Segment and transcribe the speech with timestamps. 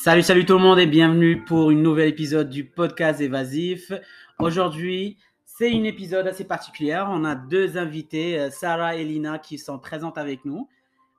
[0.00, 3.92] Salut, salut tout le monde et bienvenue pour une nouvel épisode du podcast évasif.
[4.38, 7.08] Aujourd'hui, c'est une épisode assez particulière.
[7.10, 10.66] On a deux invités, euh, Sarah et Lina, qui sont présentes avec nous.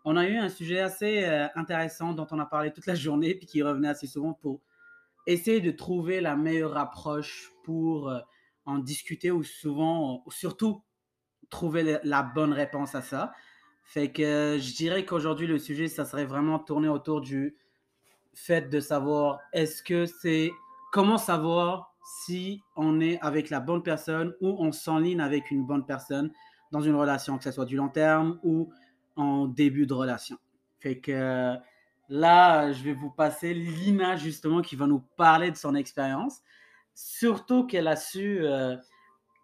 [0.03, 3.35] On a eu un sujet assez euh, intéressant dont on a parlé toute la journée
[3.35, 4.59] puis qui revenait assez souvent pour
[5.27, 8.19] essayer de trouver la meilleure approche pour euh,
[8.65, 10.83] en discuter ou souvent, ou surtout
[11.51, 13.33] trouver la bonne réponse à ça.
[13.83, 17.55] Fait que je dirais qu'aujourd'hui, le sujet, ça serait vraiment tourné autour du
[18.33, 20.51] fait de savoir est-ce que c'est
[20.91, 21.93] comment savoir
[22.25, 26.31] si on est avec la bonne personne ou on s'enligne avec une bonne personne
[26.71, 28.71] dans une relation, que ce soit du long terme ou
[29.15, 30.37] en début de relation.
[30.79, 31.55] Fait que
[32.09, 36.41] là, je vais vous passer Lina justement qui va nous parler de son expérience,
[36.93, 38.75] surtout qu'elle a su euh,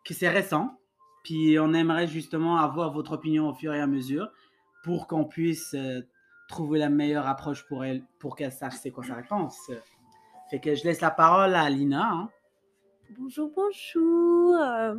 [0.03, 0.77] que c'est récent,
[1.23, 4.29] puis on aimerait justement avoir votre opinion au fur et à mesure
[4.83, 6.01] pour qu'on puisse euh,
[6.49, 9.71] trouver la meilleure approche pour elle, pour qu'elle sache c'est quoi sa réponse.
[10.49, 12.09] Fait que je laisse la parole à Lina.
[12.11, 12.29] hein.
[13.17, 14.55] Bonjour, bonjour.
[14.59, 14.95] Euh,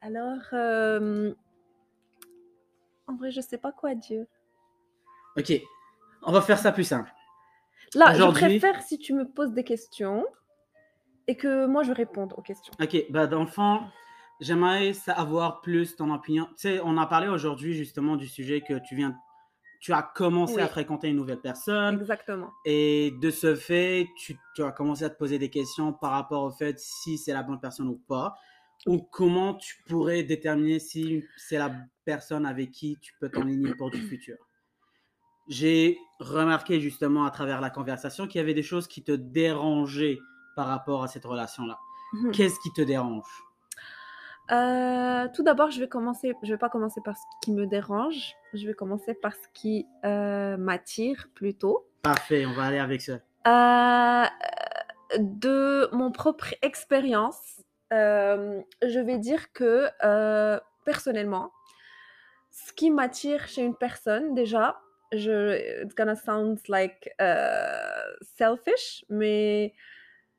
[0.00, 1.34] Alors, euh,
[3.06, 4.26] en vrai, je sais pas quoi dire.
[5.36, 5.52] Ok,
[6.22, 7.10] on va faire ça plus simple.
[7.94, 10.26] Là, je préfère si tu me poses des questions
[11.26, 12.72] et que moi je réponde aux questions.
[12.82, 13.80] Ok, bah dans le fond,
[14.40, 16.46] j'aimerais sa- avoir plus ton opinion.
[16.50, 19.16] Tu sais, on a parlé aujourd'hui justement du sujet que tu viens,
[19.80, 20.60] tu as commencé Oui.
[20.62, 22.00] à fréquenter une nouvelle personne.
[22.00, 22.52] Exactement.
[22.64, 26.42] Et de ce fait, tu, tu as commencé à te poser des questions par rapport
[26.44, 28.34] au fait si c'est la bonne personne ou pas,
[28.86, 31.72] ou comment tu pourrais déterminer si c'est la
[32.04, 34.36] personne avec qui tu peux t'enligner pour du futur.
[35.48, 40.18] J'ai remarqué justement à travers la conversation qu'il y avait des choses qui te dérangeaient
[40.56, 41.78] par rapport à cette relation-là.
[42.12, 42.32] Mhm.
[42.32, 43.24] Qu'est-ce qui te dérange?
[44.50, 46.34] Euh, tout d'abord, je vais commencer.
[46.42, 48.34] Je vais pas commencer par ce qui me dérange.
[48.54, 51.86] Je vais commencer par ce qui euh, m'attire plutôt.
[52.02, 53.18] Parfait, on va aller avec ça.
[53.46, 54.24] Euh,
[55.18, 59.88] de mon propre expérience, je vais dire que
[60.84, 61.52] personnellement,
[62.50, 64.80] ce qui m'attire chez une personne, déjà,
[65.12, 67.72] je, it's gonna sound like euh,
[68.36, 69.74] selfish, mais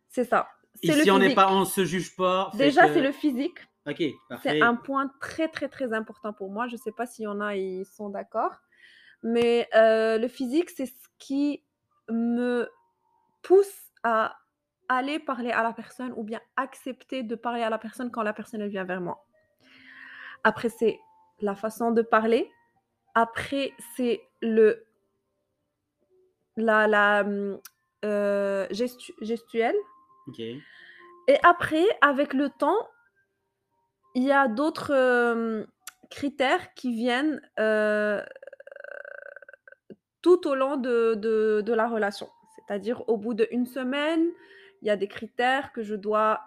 [0.10, 0.48] c'est ça.
[0.82, 2.52] Ici, le on n'est pas, on se juge pas.
[2.56, 3.58] Déjà, que- c'est le physique.
[3.90, 4.04] Ok.
[4.44, 6.68] C'est un point très, très, très important pour moi.
[6.68, 8.62] Je ne sais pas s'il y en a, ils sont d'accord.
[9.24, 11.64] Mais euh, le physique, c'est ce qui
[12.10, 12.70] me
[13.42, 14.38] pousse à
[14.88, 18.34] aller parler à la personne ou bien accepter de parler à la personne quand la
[18.34, 19.26] personne elle vient vers moi.
[20.44, 21.00] Après, c'est
[21.42, 22.50] la façon de parler.
[23.14, 24.86] Après, c'est le
[26.56, 27.60] la, la hum,
[28.06, 29.76] euh, gestu- gestuelle.
[31.28, 32.88] Et après, avec le temps,
[34.20, 35.64] il y a d'autres euh,
[36.10, 38.22] critères qui viennent euh,
[40.22, 42.28] tout au long de, de- de la relation.
[42.56, 44.26] C'est-à-dire, au bout d'une semaine,
[44.82, 46.42] il y a des critères que je dois...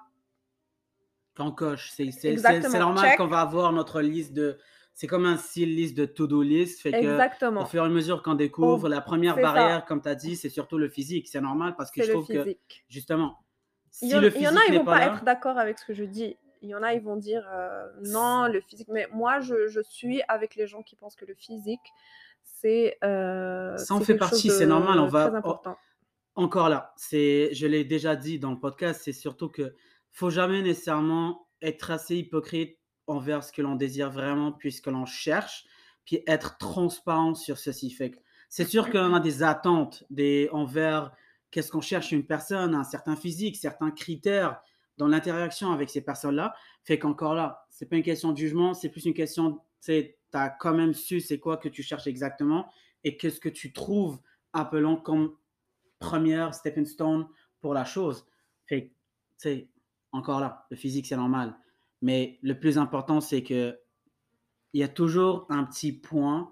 [1.34, 1.91] Qu'on coche.
[1.97, 4.59] C'est normal qu'on va avoir notre liste de.
[4.93, 6.82] C'est comme un style liste de to-do list.
[6.82, 7.62] Fait que Exactement.
[7.62, 9.41] au fur et à mesure qu'on découvre, la première ça.
[9.41, 11.28] barrière, comme tu as dit, c'est surtout le physique.
[11.28, 12.84] C'est normal parce que je trouve que, physique.
[12.91, 13.38] justement,
[13.91, 15.15] si Il y, en, le il y en physique a, ils vont pas pas là,
[15.15, 16.37] être d'accord avec ce que je dis.
[16.62, 18.89] Il y en a, ils vont dire euh, non, le physique.
[18.89, 21.81] Mais moi, je, je suis avec les gens qui pensent que le physique,
[22.45, 22.97] c'est.
[23.05, 25.77] euh, Ça en fait partie, c'est normal, on va- important.
[26.34, 29.75] encore là, c'est, je l'ai déjà dit dans le podcast, c'est surtout que
[30.11, 35.65] faut jamais nécessairement être assez hypocrite envers ce que l'on désire vraiment, puisque l'on cherche,
[36.05, 37.91] puis être transparent sur ceci.
[37.91, 38.12] Fait
[38.49, 41.12] c'est sûr qu'on a des attentes des, envers
[41.50, 44.61] qu'est-ce qu'on cherche une personne, un certain physique, certains critères
[44.98, 46.54] dans l'interaction avec ces personnes-là.
[46.84, 50.48] Fait qu'encore là, c'est pas une question de jugement, c'est plus une question, tu as
[50.48, 52.66] quand même su c'est quoi que tu cherches exactement
[53.04, 54.20] et qu'est-ce que tu trouves
[54.52, 55.36] appelant comme
[55.98, 57.26] première stepping stone
[57.60, 58.26] pour la chose.
[58.66, 58.94] Fait que, tu
[59.38, 59.69] sais,
[60.12, 61.56] encore là, le physique, c'est normal.
[62.02, 63.78] Mais le plus important, c'est que
[64.72, 66.50] il y a toujours un petit point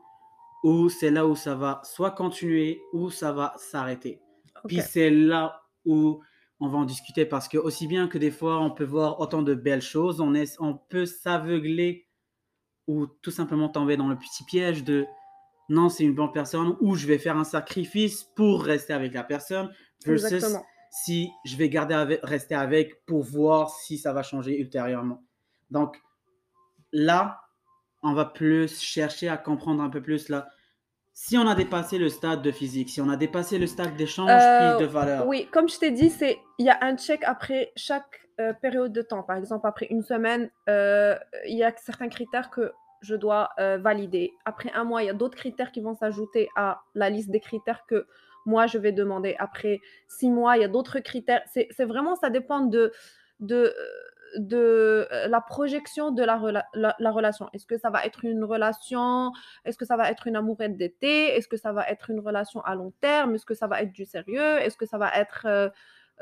[0.62, 4.20] où c'est là où ça va soit continuer ou ça va s'arrêter.
[4.66, 6.20] Puis c'est là où
[6.60, 9.42] on va en discuter parce que aussi bien que des fois on peut voir autant
[9.42, 12.06] de belles choses, on, est, on peut s'aveugler
[12.86, 15.06] ou tout simplement tomber dans le petit piège de
[15.68, 19.22] non, c'est une bonne personne ou je vais faire un sacrifice pour rester avec la
[19.22, 19.70] personne
[20.04, 20.64] versus Exactement.
[20.90, 25.22] si je vais garder avec- rester avec pour voir si ça va changer ultérieurement.
[25.70, 26.02] Donc
[26.92, 27.40] là,
[28.02, 30.48] on va plus chercher à comprendre un peu plus là.
[31.12, 34.30] Si on a dépassé le stade de physique, si on a dépassé le stade d'échange
[34.30, 37.22] Euh, puis de valeur, Oui, comme je t'ai dit, c'est il y a un check
[37.24, 39.22] après chaque euh, période de temps.
[39.22, 41.16] Par exemple, après une semaine, euh,
[41.46, 42.72] il y a certains critères que
[43.02, 44.34] je dois valider.
[44.44, 47.40] Après un mois, il y a d'autres critères qui vont s'ajouter à la liste des
[47.40, 48.06] critères que
[48.44, 51.42] moi, je vais demander après six mois, il y a d'autres critères.
[51.50, 52.92] C'est c'est vraiment, ça dépend de,
[53.40, 53.74] de,
[54.36, 57.48] de euh, la projection de la, la, la relation.
[57.52, 59.32] Est-ce que ça va être une relation
[59.64, 62.60] Est-ce que ça va être une amourette d'été Est-ce que ça va être une relation
[62.62, 65.46] à long terme Est-ce que ça va être du sérieux Est-ce que ça va être
[65.46, 65.68] euh,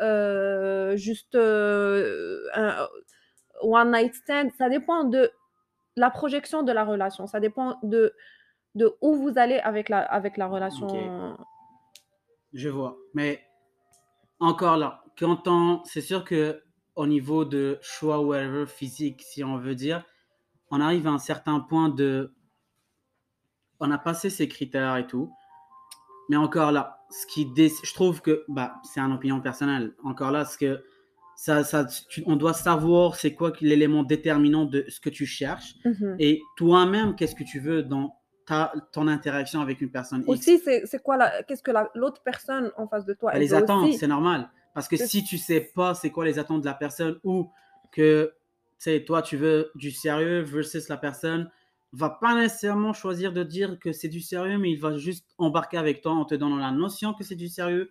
[0.01, 2.89] euh, juste un
[3.61, 5.31] one night stand Ça dépend de
[5.97, 7.27] la projection de la relation.
[7.27, 8.15] Ça dépend de,
[8.75, 11.37] de où vous allez avec la, avec la relation.
[12.53, 12.97] Je vois.
[13.15, 13.43] Mais
[14.41, 16.63] encore là, quand on, c'est sûr que
[16.99, 20.05] au niveau de choix whatever physique, si on veut dire,
[20.73, 22.35] on arrive à un certain point de,
[23.81, 25.33] on a passé ces critères et tout.
[26.29, 29.95] Mais encore là, ce qui dé- je trouve que, bah, c'est une opinion personnelle.
[30.03, 30.83] Encore là, ce que
[31.37, 35.75] ça, ça, tu- on doit savoir c'est quoi l'élément déterminant de ce que tu cherches
[35.85, 36.17] Mhm.
[36.19, 40.25] et toi-même qu'est-ce que tu veux dans ta, ton interaction avec une personne?
[40.27, 43.43] Aussi, c'est quoi la, qu'est-ce que la- l'autre personne en face de toi Bah, elle
[43.43, 43.99] les aussi.
[43.99, 44.51] c'est normal.
[44.75, 47.51] Parce que si tu sais pas c'est quoi les attentes de la personne ou
[47.93, 48.33] que
[48.79, 51.51] tu sais, toi tu veux du sérieux versus la personne
[51.93, 55.79] va pas nécessairement choisir de dire que c'est du sérieux, mais il va juste embarquer
[55.79, 57.91] avec toi en te donnant la notion que c'est du sérieux,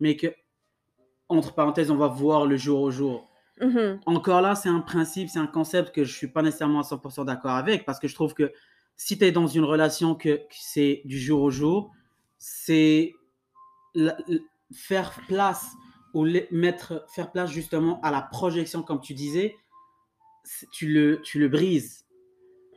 [0.00, 0.28] mais que
[1.28, 3.28] entre parenthèses on va voir le jour au jour.
[3.60, 4.00] Mhm.
[4.06, 7.24] Encore là, c'est un principe, c'est un concept que je suis pas nécessairement à 100%
[7.24, 8.52] d'accord avec parce que je trouve que
[8.96, 11.92] si tu es dans une relation que, que c'est du jour au jour,
[12.38, 13.14] c'est
[14.72, 15.70] faire place
[16.16, 19.54] ou mettre faire place justement à la projection comme tu disais,
[20.72, 22.06] tu le tu le brises.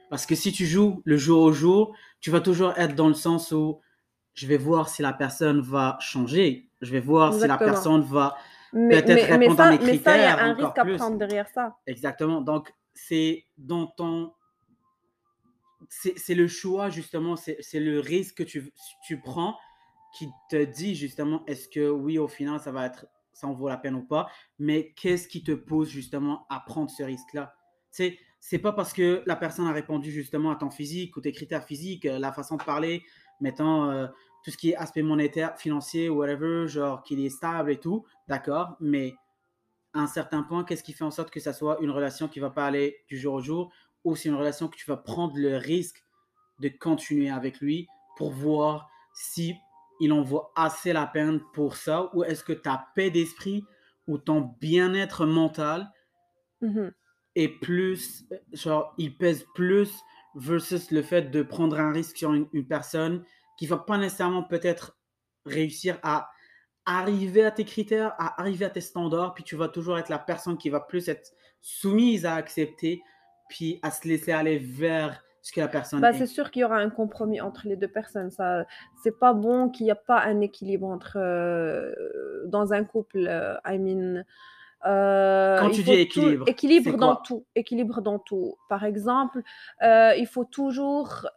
[0.09, 3.13] Parce que si tu joues le jour au jour, tu vas toujours être dans le
[3.13, 3.79] sens où
[4.33, 8.35] je vais voir si la personne va changer, je vais voir si la personne va
[8.73, 10.53] Mais, Peut-être mais, mais répondre à ça, mes mais ça, il y critères a un
[10.53, 11.77] risque à prendre derrière ça.
[11.87, 12.41] Exactement.
[12.41, 14.33] Donc, c'est dans ton.
[15.87, 18.73] C'est le choix, justement, c'est c'est le risque que tu,
[19.07, 19.55] tu prends
[20.13, 23.05] qui te dit, justement, est-ce que oui, au final, ça va être.
[23.39, 24.29] Ça en vaut la peine ou pas.
[24.57, 27.55] Mais qu'est-ce qui te pousse, justement, à prendre ce risque-là?
[27.91, 31.21] Tu sais, c'est pas parce que la personne a répondu, justement, à ton physique ou
[31.21, 33.03] tes critères physiques, euh, la façon de parler,
[33.41, 34.07] mettant euh,
[34.43, 38.75] tout ce qui est aspect monétaire, financier, whatever, genre qu'il est stable et tout, d'accord,
[38.79, 39.13] mais
[39.93, 42.39] à un certain point, qu'est-ce qui fait en sorte que ça soit une relation qui
[42.39, 43.71] va pas aller du jour au jour
[44.03, 46.03] ou c'est une relation que tu vas prendre le risque
[46.59, 47.87] de continuer avec lui
[48.17, 49.55] pour voir si
[49.99, 52.09] il en vaut assez la peine pour ça?
[52.13, 53.63] Ou est-ce que ta paix d'esprit
[54.07, 55.91] ou ton bien-être mental
[56.61, 56.91] Mhm.
[57.35, 59.91] est plus, genre, il pèse plus
[60.35, 63.23] versus le fait de prendre un risque sur une, une personne
[63.57, 64.97] qui va pas nécessairement peut-être
[65.45, 66.29] réussir à
[66.85, 70.19] arriver à tes critères, à arriver à tes standards, puis tu vas toujours être la
[70.19, 73.01] personne qui va plus être soumise à accepter,
[73.47, 76.13] puis à se laisser aller vers ce que la personne Bah, est.
[76.13, 78.31] c'est sûr qu'il y aura un compromis entre les deux personnes.
[78.31, 78.65] Ça,
[79.03, 81.93] c'est pas bon qu'il n'y a pas un équilibre entre euh,
[82.47, 83.25] dans un couple.
[83.27, 84.23] euh, I mean,
[84.85, 88.55] euh, Quand tu dis tout- équilibre, équilibre dans tout, équilibre dans tout.
[88.69, 89.41] Par exemple,
[89.81, 91.27] il faut toujours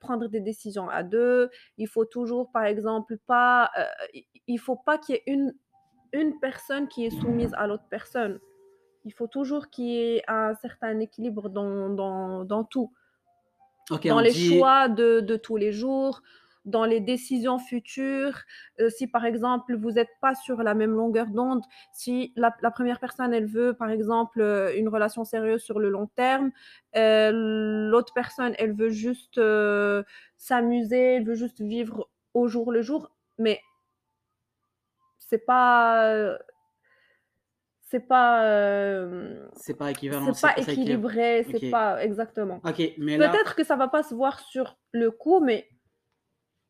[0.00, 1.50] prendre des décisions à deux.
[1.78, 3.70] Il faut toujours, par exemple, pas,
[4.46, 5.54] il faut pas qu'il y ait une
[6.16, 8.38] une personne qui est soumise à l'autre personne.
[9.04, 12.92] Il faut toujours qu'il y ait un certain équilibre dans, dans, dans tout
[13.90, 16.22] Ok, dans les dit- choix de, de tous les jours,
[16.64, 18.38] dans les décisions futures.
[18.80, 21.62] Euh, si par exemple vous n'êtes pas sur la même longueur d'onde,
[21.92, 25.90] si la, la première personne elle veut par exemple euh, une relation sérieuse sur le
[25.90, 26.50] long terme,
[26.96, 30.02] euh, l'autre personne elle veut juste euh,
[30.36, 33.60] s'amuser, elle veut juste vivre au jour le jour, mais
[35.18, 36.38] c'est pas
[37.94, 40.32] c'est pas euh, c'est pas équivalent.
[40.34, 40.72] c'est pas équilibre.
[41.12, 42.60] équilibré, c'est pas exactement.
[42.64, 45.68] Ok, mais là, Peut-être que ça va pas se voir sur le coup, mais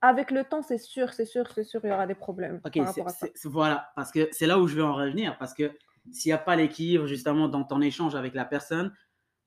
[0.03, 2.75] avec le temps, c'est sûr, c'est sûr, c'est sûr, il y aura des problèmes Ok,
[2.77, 3.27] par c'est- rapport à ça.
[3.27, 5.73] c'est- c'est- voilà, parce que c'est là où je veux en revenir, parce que
[6.13, 8.93] s'il n'y a pas l'équilibre justement dans ton échange avec la personne,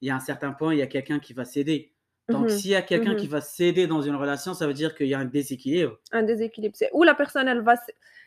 [0.01, 1.93] il y a un certain point, il y a quelqu'un qui va céder.
[2.29, 3.17] Donc Mhm, s'il y a quelqu'un mhm.
[3.17, 5.97] qui va céder dans une relation, ça veut dire qu'il y a un déséquilibre.
[6.11, 7.75] Un déséquilibre, c'est où la personne, elle va,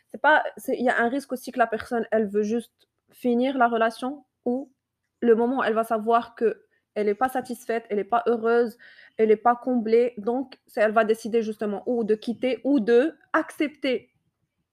[0.06, 2.72] c'est pas, il y a un risque aussi que la personne, elle veut juste
[3.12, 4.72] finir la relation, ou
[5.20, 6.64] le moment où elle va savoir que
[6.94, 8.76] elle n'est pas satisfaite, elle n'est pas heureuse,
[9.16, 14.10] elle n'est pas comblée, donc elle va décider justement ou de quitter ou de accepter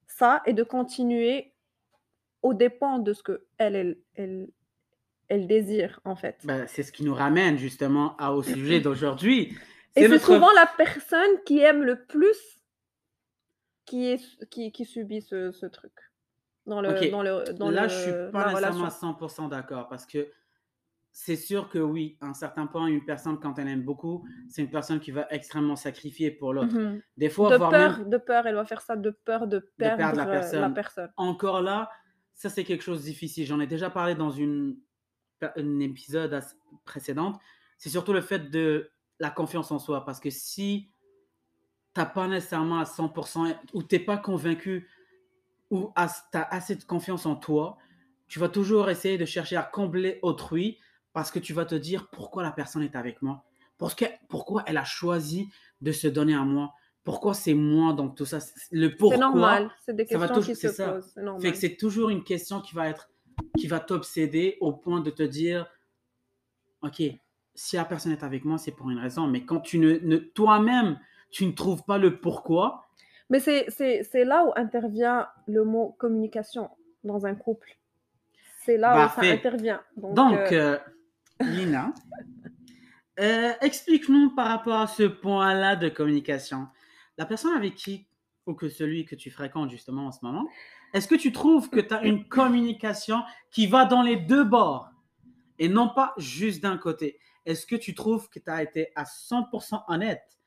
[0.08, 1.54] ça et de continuer
[2.42, 4.48] au dépend de ce que elle, elle, elle,
[5.28, 6.38] elle désire en fait.
[6.44, 9.56] Ben, c'est ce qui nous ramène justement à- au sujet d'aujourd'hui.
[9.96, 12.38] Et c'est notre- souvent la personne qui aime le plus
[13.86, 15.94] qui, est, qui, qui subit ce, ce truc
[16.68, 19.88] dans, le, Ok, dans, le, dans Là, le- je suis pas nécessairement à 100% d'accord
[19.88, 20.28] parce que
[21.12, 24.62] c'est sûr que oui, à un certain point, une personne, quand elle aime beaucoup, c'est
[24.62, 26.76] une personne qui va extrêmement sacrifier pour l'autre.
[26.76, 27.02] Mhm.
[27.18, 29.60] Des fois, De voire peur, même de peur, elle va faire ça de peur de
[29.78, 30.74] perdre, perdre la euh, personne.
[30.76, 31.10] personne.
[31.18, 31.90] encore là,
[32.36, 33.48] ça c'est quelque chose de difficile.
[33.48, 34.78] J'en ai déjà parlé dans une,
[35.42, 36.40] un épisode
[36.86, 37.40] précédente.
[37.80, 40.06] C'est surtout le fait de la confiance en soi.
[40.06, 40.92] Parce que si
[41.96, 44.88] tu n'as pas nécessairement à 100% ou tu n'es pas convaincu
[45.70, 47.78] ou tu as assez de confiance en toi,
[48.28, 50.78] tu vas toujours essayer de chercher à combler autrui
[51.14, 53.44] parce que tu vas te dire pourquoi la personne est avec moi?
[53.78, 55.50] Parce que, pourquoi elle a choisi
[55.82, 56.74] de se donner à moi?
[57.04, 58.40] Pourquoi c'est moi donc tout ça?
[58.40, 59.16] c'est- Le pourquoi.
[59.18, 60.90] C'est normal, c'est des ça va questions toujours- qui c'est se ça.
[60.94, 61.12] posent.
[61.14, 61.42] C'est normal.
[61.42, 63.10] Fait que c'est toujours une question qui va être,
[63.58, 65.68] qui va t'obséder au point de te dire,
[66.82, 67.02] ok,
[67.56, 69.28] si la personne est avec moi, c'est pour une raison.
[69.28, 71.00] Mais quand tu ne, ne- toi-même,
[71.32, 72.86] tu ne trouves pas le pourquoi,
[73.30, 76.70] Mais c'est, là où intervient le mot communication
[77.04, 77.78] dans un couple.
[78.64, 79.82] C'est là où ça intervient.
[79.96, 80.78] Donc, donc, euh,
[81.42, 81.94] euh, Lina,
[83.20, 86.68] euh, explique-nous par rapport à ce point-là de communication.
[87.18, 88.08] La personne avec qui,
[88.46, 90.48] ou que celui que tu fréquentes justement en ce moment,
[90.94, 94.90] est-ce que tu trouves que tu as une communication qui va dans les deux bords
[95.60, 97.20] et non pas juste d'un côté?
[97.46, 100.38] Est-ce que tu trouves que tu as été à 100% honnête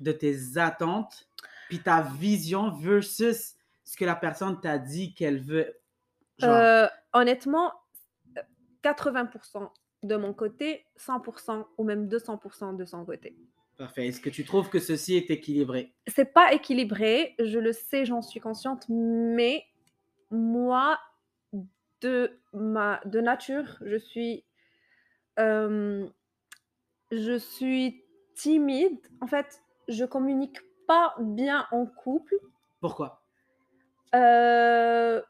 [0.00, 1.28] de tes attentes,
[1.68, 3.54] puis ta vision versus
[3.84, 5.74] ce que la personne t'a dit qu'elle veut?
[6.38, 7.72] Genre, euh, honnêtement,
[8.36, 8.42] euh,
[8.82, 9.70] 80%
[10.02, 13.36] de mon côté, 100% ou même 200% de son côté.
[13.76, 14.06] parfait.
[14.06, 15.92] Est-ce que tu trouves que ceci est équilibré?
[16.06, 19.64] C'est pas équilibré, je le sais, j'en suis consciente, mais
[20.30, 20.98] moi,
[22.00, 24.44] de, ma, de nature, je suis,
[25.38, 26.06] euh,
[27.10, 28.04] je suis
[28.34, 28.98] timide.
[29.20, 32.36] En fait, je communique pas bien en couple.
[32.80, 33.22] Pourquoi?
[34.14, 35.20] euh,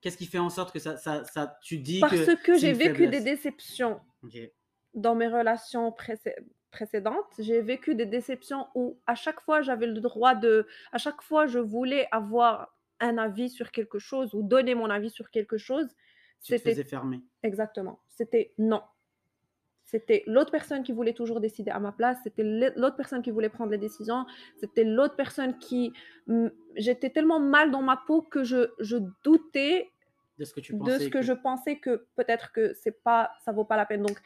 [0.00, 2.72] Qu'est-ce qui fait en sorte que ça, ça, ça tu dis parce que, que, j'ai
[2.72, 3.24] vécu faiblesse?
[3.24, 4.00] des déceptions
[4.94, 6.36] dans mes relations précé-
[6.70, 7.32] précédentes.
[7.38, 11.46] J'ai vécu des déceptions où à chaque fois j'avais le droit de, à chaque fois
[11.46, 15.86] je voulais avoir un avis sur quelque chose ou donner mon avis sur quelque chose.
[16.42, 17.20] Tu te C'était faisais fermer.
[17.42, 18.82] exactement, c'était non.
[19.86, 22.42] C'était l'autre personne qui voulait toujours décider à ma place, c'était
[22.76, 24.26] l'autre personne qui voulait prendre les décisions,
[24.56, 25.92] c'était l'autre personne qui...
[26.74, 29.88] J'étais tellement mal dans ma peau que je, je doutais
[30.38, 30.98] de ce que tu de pensais.
[30.98, 34.18] ce que je pensais que peut-être que c'est pas ça vaut pas la peine donc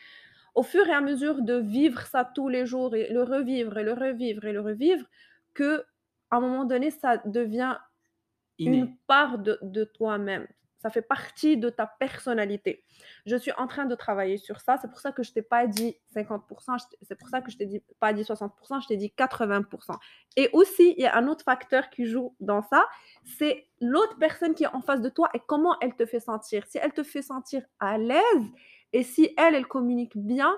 [0.55, 3.85] au fur et à mesure de vivre ça tous les jours et le revivre et
[3.85, 5.07] le revivre et le revivre
[5.55, 5.85] que
[6.31, 7.77] à un moment donné ça devient
[8.59, 8.79] Inné.
[8.79, 10.49] une part de, de toi-même
[10.81, 12.85] ça fait partie de ta personnalité.
[13.27, 14.77] Je suis en train de travailler sur ça.
[14.81, 17.51] C'est pour ça que je t'ai pas dit 50% je t'ai- c'est pour ça que
[17.51, 19.99] je t'ai dit pas dit 60% je t'ai dit 80%
[20.37, 22.85] et aussi il y a un autre facteur qui joue dans ça.
[23.25, 26.67] C'est l'autre personne qui est en face de toi et comment elle te fait sentir.
[26.67, 28.23] Si elle te fait sentir à l'aise
[28.93, 30.53] et si elle, elle communique bien,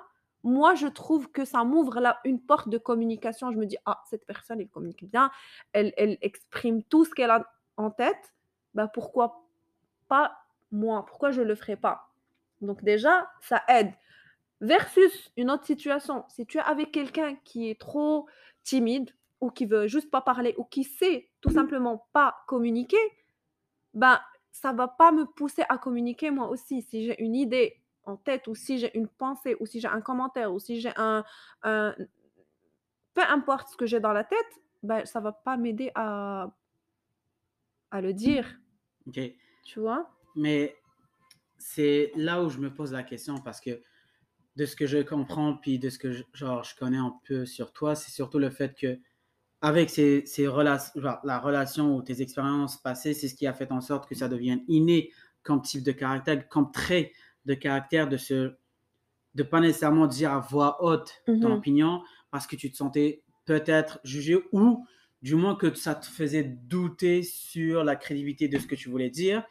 [0.44, 3.52] moi, je trouve que ça m'ouvre là une porte de communication.
[3.52, 5.30] Je me dis, ah, cette personne, elle communique bien,
[5.72, 8.32] elle, elle exprime tout ce qu'elle a en tête.
[8.74, 9.44] Bah, pourquoi
[10.12, 12.10] pas moi Pourquoi je ne le ferais pas?
[12.60, 13.94] Donc déjà, ça aide.
[14.60, 18.28] Versus une autre situation, si tu es avec quelqu'un qui est trop
[18.62, 23.00] timide ou qui veut juste pas parler ou qui sait tout simplement pas communiquer,
[23.94, 26.82] ben ça va pas me pousser à communiquer moi aussi.
[26.82, 30.02] Si j'ai une idée en tête ou si j'ai une pensée ou si j'ai un
[30.02, 31.24] commentaire ou si j'ai un,
[31.62, 36.50] peu importe ce que j'ai dans la tête, ben ça va pas m'aider à
[37.90, 38.58] à le dire,
[39.06, 39.18] Ok.
[39.62, 40.10] Tu vois?
[40.34, 40.76] Mais
[41.58, 43.82] c'est là où je me pose la question parce que
[44.56, 47.46] de ce que je comprends puis de ce que je, genre, je connais un peu
[47.46, 48.98] sur toi, c'est surtout le fait que
[49.62, 53.72] avec ces, ces relations, la relation ou tes expériences passées, c'est ce qui a fait
[53.72, 57.12] en sorte que ça devienne inné comme type de caractère, comme trait
[57.46, 58.56] de caractère de se
[59.34, 61.52] de pas nécessairement dire à voix haute ton Mhm.
[61.52, 64.86] opinion parce que tu te sentais peut-être jugé ou
[65.22, 69.10] du moins que ça te faisait douter sur la crédibilité de ce que tu voulais
[69.10, 69.44] dire.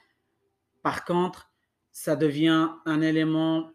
[0.84, 1.52] Par contre,
[1.92, 3.72] ça devient un élément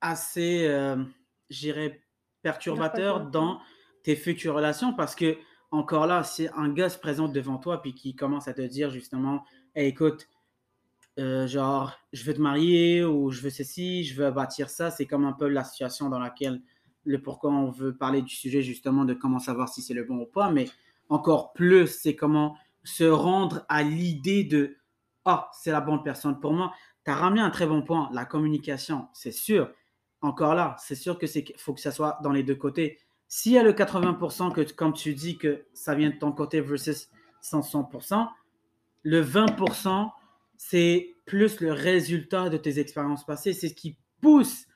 [0.00, 1.02] assez, euh,
[1.50, 2.02] je dirais,
[2.42, 3.30] perturbateur Perturbateur.
[3.30, 3.60] dans
[4.02, 5.38] tes futures relations parce que,
[5.70, 8.90] encore là, si un gars se présente devant toi puis qui commence à te dire
[8.90, 10.28] justement, Hey, écoute,
[11.18, 15.06] euh, genre, je veux te marier ou je veux ceci, je veux bâtir ça, c'est
[15.06, 16.60] comme un peu la situation dans laquelle,
[17.04, 20.20] le pourquoi on veut parler du sujet justement de comment savoir si c'est le bon
[20.20, 20.66] ou pas, mais
[21.08, 24.76] encore plus, c'est comment se rendre à l'idée de
[25.24, 26.72] Ah, c'est la bonne personne pour moi.
[27.04, 29.70] Tu as ramené un très bon point, la communication, c'est sûr.
[30.20, 32.98] Encore là, c'est sûr que c'est faut que ça soit dans les deux côtés.
[33.28, 36.60] S'il y a le 80% que, comme tu dis, que ça vient de ton côté
[36.60, 37.08] versus
[37.42, 38.28] 100%,
[39.02, 40.10] le 20%,
[40.56, 43.52] c'est plus le résultat de tes expériences passées.
[43.52, 44.66] C'est ce qui pousse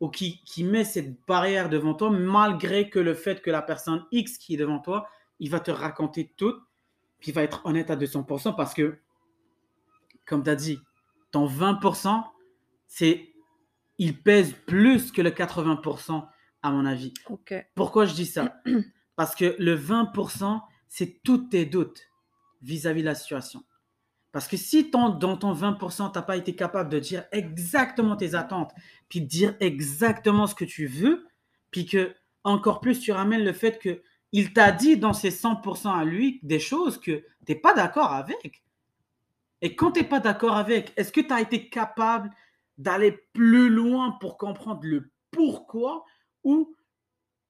[0.00, 4.04] ou qui, qui met cette barrière devant toi, malgré que le fait que la personne
[4.12, 5.08] X qui est devant toi,
[5.40, 6.54] il va te raconter tout,
[7.18, 8.98] puis il va être honnête à 200% parce que,
[10.24, 10.78] comme tu as dit,
[11.30, 12.24] ton 20%,
[12.86, 13.32] c'est,
[13.98, 16.26] il pèse plus que le 80%,
[16.62, 17.12] à mon avis.
[17.74, 18.60] Pourquoi je dis ça?
[19.16, 22.02] Parce que le 20%, c'est tous tes doutes
[22.60, 23.64] vis-à-vis de la situation.
[24.32, 28.16] Parce que si ton- dans ton 20%, tu n'as pas été capable de dire exactement
[28.16, 28.72] tes attentes,
[29.08, 31.26] puis de dire exactement ce que tu veux,
[31.70, 32.14] puis que
[32.44, 34.02] encore plus tu ramènes le fait que
[34.36, 38.12] il t'a dit dans ses 100% à lui des choses que tu n'es pas d'accord
[38.12, 38.62] avec.
[39.62, 42.30] Et quand tu n'es pas d'accord avec, est-ce que tu as été capable
[42.76, 46.04] d'aller plus loin pour comprendre le pourquoi
[46.44, 46.76] ou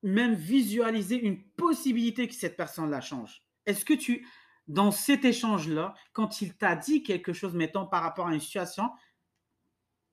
[0.05, 3.43] même visualiser une possibilité que cette personne la change?
[3.67, 4.25] Est-ce que tu,
[4.69, 8.93] dans cet échange-là, quand il t'a dit quelque chose, mettons par rapport à une situation,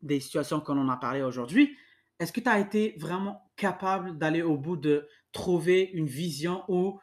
[0.02, 1.78] des situations qu'on en a parlé aujourd'hui,
[2.18, 7.00] est-ce que tu as été vraiment capable d'aller au bout de trouver une vision où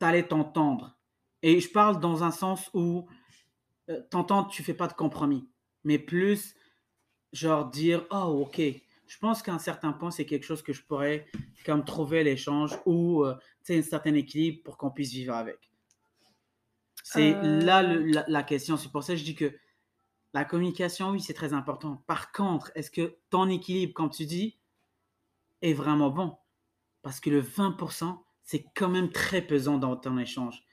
[0.00, 0.98] tu allais t'entendre
[1.42, 3.08] Et je parle dans un sens où
[3.90, 5.48] euh, t'entendre, tu fais pas de compromis,
[5.84, 6.54] mais plus
[7.32, 8.60] genre dire, oh ok,
[9.08, 11.26] je pense qu'à un certain point, c'est quelque chose que je pourrais
[11.66, 13.34] comme trouver l'échange ou euh,
[13.64, 15.70] tu sais, un certain équilibre pour qu'on puisse vivre avec.
[17.02, 18.76] C'est Euh, là le- la, la question.
[18.78, 19.54] C'est pour ça que je dis que
[20.34, 22.04] la communication, oui, c'est très important.
[22.08, 24.58] Par contre, est-ce que ton équilibre, comme tu dis,
[25.62, 26.36] est vraiment bon?
[27.02, 30.64] Parce que le 20%, c'est quand même très pesant dans ton échange.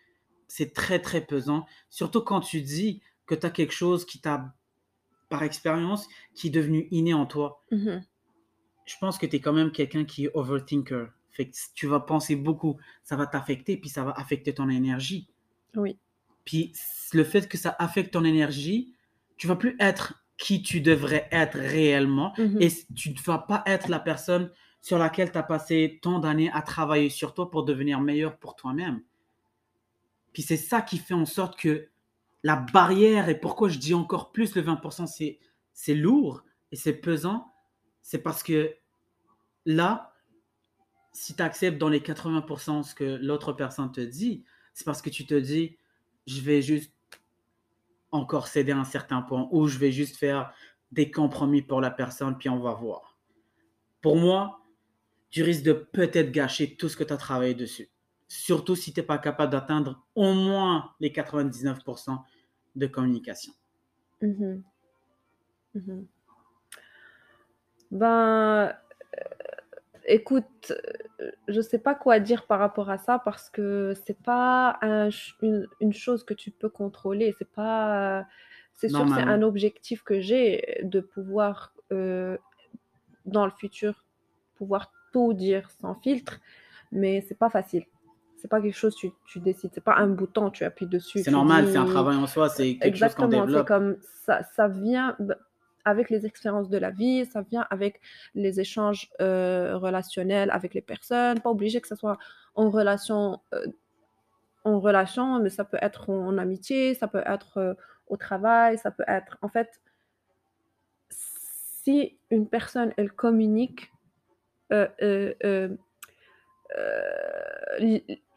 [0.48, 1.66] C'est très, très pesant.
[1.90, 4.54] Surtout quand tu dis que tu as quelque chose qui t'a,
[5.30, 7.64] par expérience, qui est devenu inné en toi.
[7.72, 8.04] mhm.
[8.86, 11.10] Je pense que tu es quand même quelqu'un qui est overthinker.
[11.32, 12.78] Fait que tu vas penser beaucoup.
[13.04, 15.28] Ça va t'affecter, puis ça va affecter ton énergie.
[15.76, 15.98] Oui.
[16.46, 16.72] Puis
[17.12, 18.94] le fait que ça affecte ton énergie,
[19.36, 22.62] tu vas plus être qui tu devrais être réellement Mhm.
[22.62, 24.50] et tu ne vas pas être la personne
[24.88, 28.56] sur laquelle tu as passé tant d'années à travailler sur toi pour devenir meilleur pour
[28.56, 29.04] toi-même.
[30.32, 31.90] Puis c'est ça qui fait en sorte que
[32.42, 35.06] la barrière, et pourquoi je dis encore plus le 20%,
[35.74, 37.52] c'est, lourd et c'est pesant,
[38.02, 38.78] c'est parce que
[39.66, 40.14] là,
[41.12, 45.10] si tu acceptes dans les 80% ce que l'autre personne te dit, c'est parce que
[45.10, 45.76] tu te dis,
[46.28, 46.94] je vais juste
[48.12, 50.54] encore céder à un certain point ou je vais juste faire
[50.94, 53.18] des compromis pour la personne, puis on va voir.
[54.00, 54.62] Pour moi,
[55.38, 57.92] tu risques de peut-être gâcher tout ce que tu as travaillé dessus.
[58.28, 62.24] Surtout si tu n'es pas capable d'atteindre au moins les 99%
[62.76, 63.54] de communication.
[64.24, 64.64] Mhm.
[65.76, 66.08] Mhm.
[67.92, 68.74] Ben, euh,
[70.08, 70.74] écoute,
[71.22, 75.10] euh, je sais pas quoi dire par rapport à ça parce que c'est pas un
[75.44, 77.36] une, une chose que tu peux contrôler.
[77.38, 78.26] C'est pas,
[78.74, 82.40] c'est sûr, c'est un objectif que j'ai de pouvoir euh,
[83.26, 84.04] dans le futur
[84.56, 86.40] pouvoir tout dire sans filtre,
[86.92, 87.86] mais c'est pas facile.
[88.38, 89.72] C'est pas quelque chose tu, tu décides.
[89.74, 91.24] C'est pas un bouton tu appuies dessus.
[91.24, 93.68] C'est normal, c'est un travail en soi, c'est quelque chose qu'on Exactement, c'est développe.
[93.68, 95.18] comme ça, ça vient
[95.86, 98.02] avec les expériences de la vie, ça vient avec
[98.36, 101.40] les échanges euh, relationnels avec les personnes.
[101.40, 102.18] Pas obligé que ce soit
[102.56, 103.66] en relation, euh,
[104.66, 107.74] en relation, mais ça peut être en, en amitié, ça peut être euh,
[108.08, 109.38] au travail, ça peut être.
[109.42, 109.82] En fait,
[111.10, 113.92] si une personne elle communique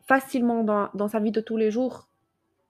[0.06, 2.08] facilement dans, dans sa vie de tous les jours,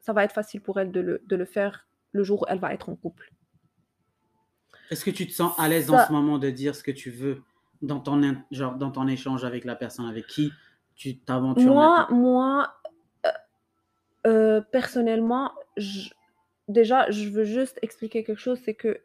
[0.00, 2.58] ça va être facile pour elle de le, de le faire le jour où elle
[2.58, 3.32] va être en couple.
[4.90, 6.90] Est-ce que tu te sens à l'aise en Ça- ce moment de dire ce que
[6.90, 7.42] tu veux
[7.82, 10.52] dans ton, in- genre, dans ton échange avec la personne avec qui
[10.96, 12.74] tu t'aventures Moi, moi
[13.24, 13.30] euh,
[14.26, 16.10] euh, personnellement, je-
[16.68, 19.00] déjà, je veux juste expliquer quelque chose, c'est que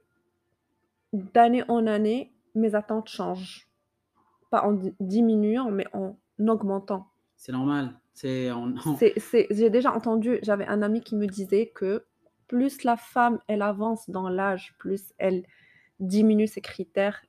[1.14, 3.68] d'année en année, mes attentes changent.
[4.56, 6.16] Pas en di- diminuant, mais en
[6.48, 7.08] augmentant.
[7.36, 7.94] C'est normal.
[8.14, 12.06] C'est on- on- C'est, c'est- j'ai déjà entendu, j'avais un ami qui me disait que
[12.48, 15.44] plus la femme, elle avance dans l'âge, plus elle
[16.00, 17.22] diminue ses critères,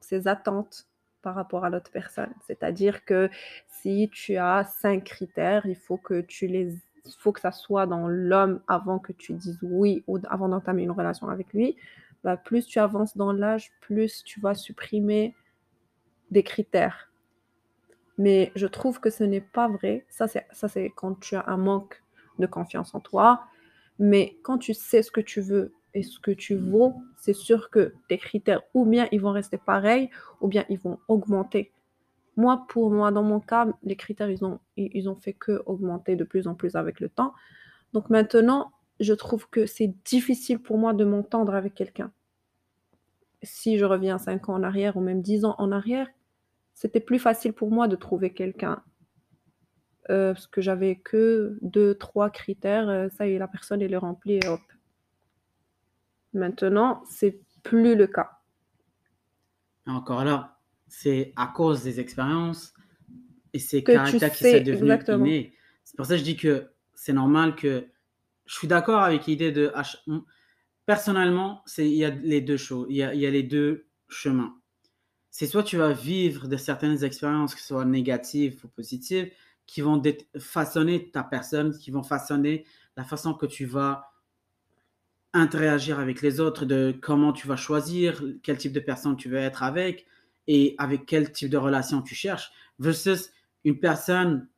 [0.00, 0.88] ses attentes
[1.22, 2.32] par rapport à l'autre personne.
[2.48, 3.30] C'est-à-dire que
[3.68, 6.72] si tu as cinq critères, il faut que tu les,
[7.04, 10.82] il faut que ça soit dans l'homme avant que tu dises oui ou avant d'entamer
[10.82, 11.76] une relation avec lui.
[12.24, 15.34] Bah, plus tu avances dans l'âge, plus tu vas supprimer
[16.30, 17.10] des critères.
[18.18, 20.06] Mais je trouve que ce n'est pas vrai.
[20.08, 22.02] Ça, c'est, quand tu as un manque
[22.38, 23.44] de confiance en toi.
[23.98, 27.70] Mais quand tu sais ce que tu veux et ce que tu vaux, c'est sûr
[27.70, 30.10] que tes critères, ou bien ils vont rester pareils,
[30.40, 31.72] ou bien ils vont augmenter.
[32.36, 36.16] Moi, pour moi, dans mon cas, les critères, ils ont, ils ont fait que augmenter
[36.16, 37.32] de plus en plus avec le temps.
[37.94, 42.12] Donc maintenant, je trouve que c'est difficile pour moi de m'entendre avec quelqu'un.
[43.42, 46.08] si je reviens 5 ans en arrière ou même 10 ans en arrière,
[46.76, 48.84] c'était plus facile pour moi de trouver quelqu'un.
[50.10, 53.96] Euh, parce que j'avais que 2-3 critères, euh, ça y est, la personne elle est
[53.96, 54.60] remplie et hop.
[56.32, 58.30] Maintenant, c'est plus le cas.
[59.86, 62.74] Encore là, c'est à cause des expériences
[63.52, 65.50] et ces caractères qui sont devenus
[65.82, 67.86] C'est pour ça que je dis que c'est normal que
[68.44, 69.72] je suis d'accord avec l'idée de
[70.84, 73.88] personnellement, il y a les deux choses, il y a, il y a les deux
[74.08, 74.54] chemins.
[75.38, 79.30] C'est soit tu vas vivre de certaines expériences, que ce soit négatives ou positives,
[79.66, 80.02] qui vont
[80.38, 82.64] façonner ta personne, qui vont façonner
[82.96, 84.14] la façon que tu vas
[85.34, 89.36] interagir avec les autres, de comment tu vas choisir, quel type de personne tu veux
[89.36, 90.06] être avec
[90.46, 93.30] et avec quel type de relation tu cherches, versus
[93.64, 94.48] une personne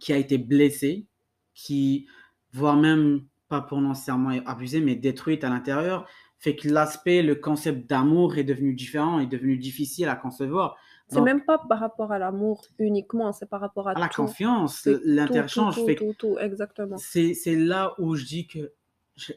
[0.00, 1.04] qui a été blessée,
[1.52, 2.06] qui,
[2.54, 6.06] voire même pas pour nécessairement abuser, mais détruite à l'intérieur,
[6.38, 10.76] fait que l'aspect, le concept d'amour est devenu différent, est devenu difficile à concevoir.
[11.08, 14.88] C'est même pas par rapport à l'amour uniquement, c'est par rapport à, à la confiance,
[15.04, 15.76] l'interchange.
[15.76, 16.96] Tout, tout, tout, exactement.
[16.98, 18.72] C'est là où je dis que,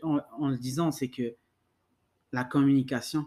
[0.01, 1.35] en, le disant, c'est que
[2.31, 3.25] la communication,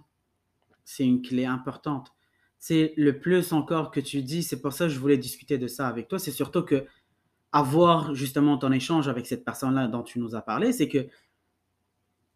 [0.85, 2.13] c'est une clé importante.
[2.59, 5.69] C'est le plus encore que tu dis, c'est pour ça que je voulais discuter de
[5.69, 6.87] ça avec toi, c'est surtout que
[7.53, 11.07] avoir justement ton échange avec cette personne-là dont tu nous as parlé, c'est que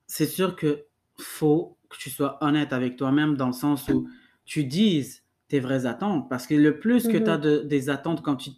[0.07, 0.85] c'est sûr que
[1.19, 4.09] faut que tu sois honnête avec toi-même dans le sens où
[4.45, 6.29] tu dises tes vraies attentes.
[6.29, 7.69] Parce que le plus que tu as mhm.
[7.69, 8.51] des attentes quand tu,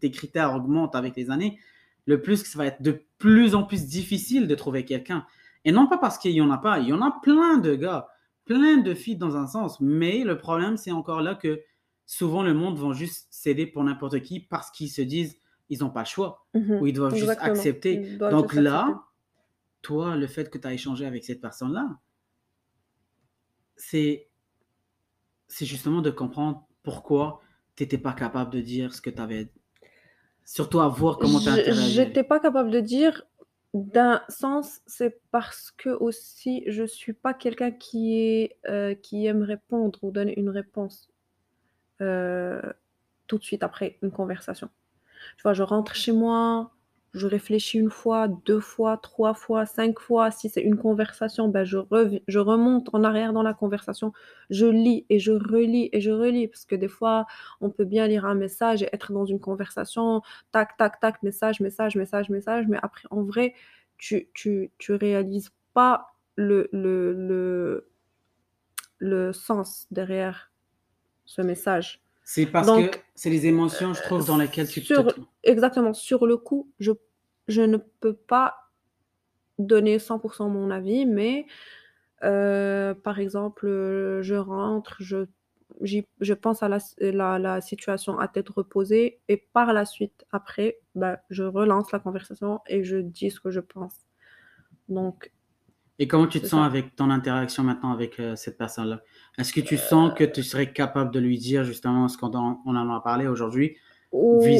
[0.00, 1.58] tes critères augmentent avec les années,
[2.06, 5.24] le plus que ça va être de plus en plus difficile de trouver quelqu'un.
[5.64, 7.76] Et non pas parce qu'il n'y en a pas, il y en a plein de
[7.76, 8.08] gars,
[8.44, 9.80] plein de filles dans un sens.
[9.80, 11.60] Mais le problème, c'est encore là que
[12.06, 15.38] souvent le monde va juste céder pour n'importe qui parce qu'ils se disent
[15.72, 16.80] ils n'ont pas le choix mhm.
[16.80, 18.18] ou ils doivent juste accepter.
[18.18, 19.04] Donc là,
[19.80, 21.98] toi, le fait que tu as échangé avec cette personne-là,
[23.76, 24.28] c'est
[25.48, 27.40] justement de comprendre pourquoi
[27.74, 29.50] tu n'étais pas capable de dire ce que tu avais.
[30.44, 31.92] Surtout à voir comment tu as interagi.
[31.92, 33.24] J'étais pas capable de dire.
[33.74, 39.42] D'un sens, c'est parce que aussi je suis pas quelqu'un qui est euh, qui aime
[39.42, 41.08] répondre ou donner une réponse
[42.02, 42.60] euh,
[43.26, 44.68] tout de suite après une conversation.
[45.38, 46.72] Je rentre chez moi,
[47.14, 50.30] je réfléchis une fois, deux fois, trois fois, cinq fois.
[50.30, 51.78] Si c'est une conversation, ben je,
[52.26, 54.12] je remonte en arrière dans la conversation.
[54.48, 56.48] Je lis et je relis et je relis.
[56.48, 57.26] Parce que des fois,
[57.60, 61.60] on peut bien lire un message et être dans une conversation, tac, tac, tac, message,
[61.60, 62.66] message, message, message.
[62.68, 63.54] Mais après, en vrai,
[63.98, 66.68] tu, tu, réalises pas le,
[68.98, 70.50] le sens derrière
[71.26, 72.01] ce message.
[72.24, 75.92] C'est parce que c'est les émotions, je trouve, dans lesquelles tu sur, Exactement.
[75.92, 76.92] Sur le coup, je,
[77.48, 78.70] je ne peux pas
[79.58, 81.46] donner 100% mon avis, mais
[82.22, 83.66] euh, par exemple,
[84.22, 85.26] je rentre, je,
[85.80, 90.78] je pense à la, la, la, situation à tête reposée et par la suite, après,
[90.94, 93.94] bah, je relance la conversation et je dis ce que je pense.
[94.88, 95.32] Donc,
[96.02, 99.02] et comment tu te sens avec ton interaction maintenant avec euh, cette personne-là?
[99.38, 102.60] Est-ce que tu sens que tu serais capable de lui dire justement ce qu'on en,
[102.66, 103.76] on en a parlé aujourd'hui
[104.10, 104.58] Oui,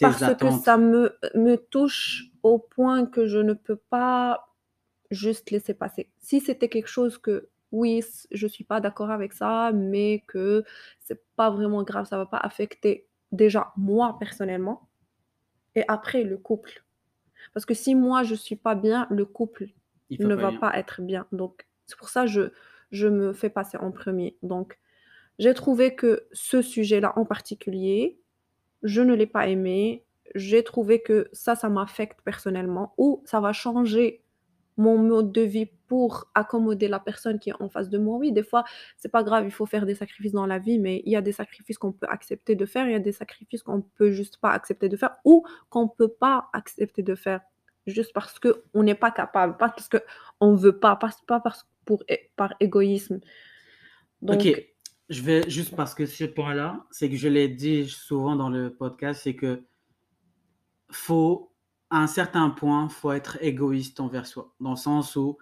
[0.00, 4.48] parce que ça me, me touche au point que je ne peux pas
[5.10, 6.08] juste laisser passer.
[6.18, 10.64] Si c'était quelque chose que oui, je suis pas d'accord avec ça, mais que
[10.98, 14.88] c'est pas vraiment grave, ça va pas affecter déjà moi personnellement
[15.74, 16.86] et après le couple.
[17.52, 19.66] Parce que si moi je suis pas bien, le couple
[20.18, 21.26] ne va pas être bien.
[21.32, 22.42] Donc, c'est pour ça que je,
[22.90, 24.36] je me fais passer en premier.
[24.42, 24.78] Donc,
[25.38, 28.20] j'ai trouvé que ce sujet-là en particulier,
[28.82, 30.04] je ne l'ai pas aimé.
[30.34, 34.22] J'ai trouvé que ça, ça m'affecte personnellement ou ça va changer
[34.76, 38.16] mon mode de vie pour accommoder la personne qui est en face de moi.
[38.16, 38.64] Oui, des fois,
[38.96, 41.20] c'est pas grave, il faut faire des sacrifices dans la vie, mais il y a
[41.20, 44.38] des sacrifices qu'on peut accepter de faire, il y a des sacrifices qu'on peut juste
[44.38, 47.40] pas accepter de faire ou qu'on peut pas accepter de faire
[47.86, 51.68] juste parce qu'on n'est pas capable, pas parce qu'on ne veut pas, pas, pas parce,
[51.84, 52.04] pour,
[52.36, 53.20] par égoïsme.
[54.22, 54.64] Donc, ok,
[55.08, 58.72] je vais juste parce que ce point-là, c'est que je l'ai dit souvent dans le
[58.74, 59.64] podcast, c'est que
[60.90, 61.52] faut,
[61.90, 65.38] à un certain point, faut être égoïste envers soi, dans le sens où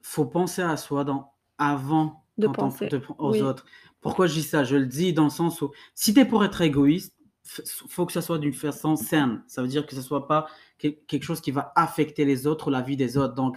[0.00, 3.64] faut penser à soi dans, avant de penser aux autres.
[4.00, 4.64] Pourquoi je dis ça?
[4.64, 7.13] Je le dis dans le sens où si tu es pour être égoïste,
[7.46, 9.42] faut que ça soit d'une façon saine.
[9.46, 10.46] Ça veut dire que ce soit pas
[10.78, 13.34] quelque chose qui va affecter les autres ou la vie des autres.
[13.34, 13.56] Donc,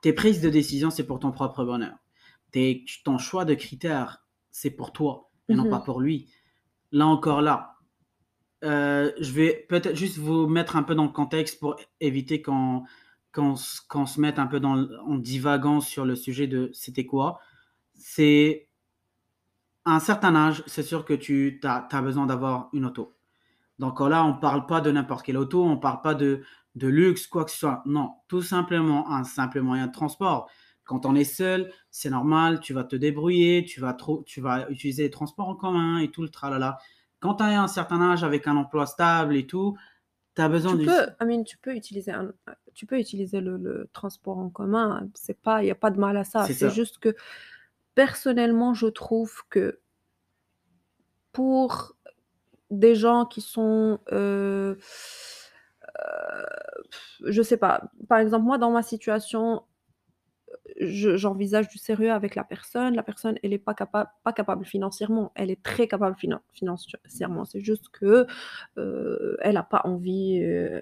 [0.00, 1.96] tes prises de décision, c'est pour ton propre bonheur.
[2.52, 5.84] Tes, ton choix de critères, c'est pour toi et non pas mhm.
[5.84, 6.28] pour lui.
[6.92, 7.76] Là encore, là,
[8.64, 12.84] euh, je vais peut-être juste vous mettre un peu dans le contexte pour éviter qu'on
[13.56, 17.38] se mette un peu dans, en divagant sur le sujet de c'était quoi.
[17.94, 18.68] c'est
[19.84, 23.15] à un certain âge, c'est sûr que tu as, besoin d'avoir une auto.
[23.78, 26.42] Donc là, on ne parle pas de n'importe quelle auto, on ne parle pas de,
[26.76, 27.82] de luxe, quoi que ce soit.
[27.86, 30.48] Non, tout simplement un simple moyen de transport.
[30.84, 34.70] Quand on est seul, c'est normal, tu vas te débrouiller, tu vas, trop, tu vas
[34.70, 36.78] utiliser les transports en commun et tout le tralala.
[37.18, 39.76] Quand tu as un certain âge avec un emploi stable et tout,
[40.36, 42.30] tu as besoin tu Peux, tu peux utiliser, un,
[42.74, 45.08] tu peux utiliser le, transport en commun.
[45.28, 46.46] Il n'y a pas de mal à ça.
[46.46, 47.16] C'est juste que
[47.94, 49.80] personnellement, je trouve que
[51.32, 51.95] pour
[52.70, 54.76] des gens qui sont euh,
[55.98, 56.42] euh,
[57.24, 59.62] je sais pas, par exemple, moi, dans ma situation,
[60.78, 62.94] j'envisage du sérieux avec la personne.
[62.94, 65.32] La personne, elle n'est pas, capable pas capable financièrement.
[65.34, 67.44] Elle est très capable financièrement.
[67.44, 68.26] C'est juste que
[68.76, 70.80] euh, elle n'a pas envie euh,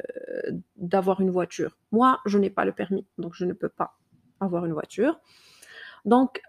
[0.76, 1.76] d'avoir une voiture.
[1.92, 3.96] Moi, je n'ai pas le permis, donc je ne peux pas
[4.40, 5.20] avoir une voiture.
[6.04, 6.42] Donc,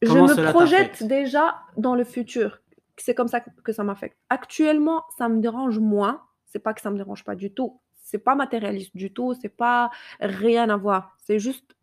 [0.00, 2.61] je me projette déjà dans le futur.
[2.96, 4.16] C'est comme ça que ça m'affecte.
[4.28, 6.22] Actuellement, ça me dérange moins.
[6.46, 7.80] C'est pas que ça me dérange pas du tout.
[7.94, 9.34] C'est pas matérialiste du tout.
[9.40, 11.16] C'est pas rien à voir.
[11.24, 11.74] C'est juste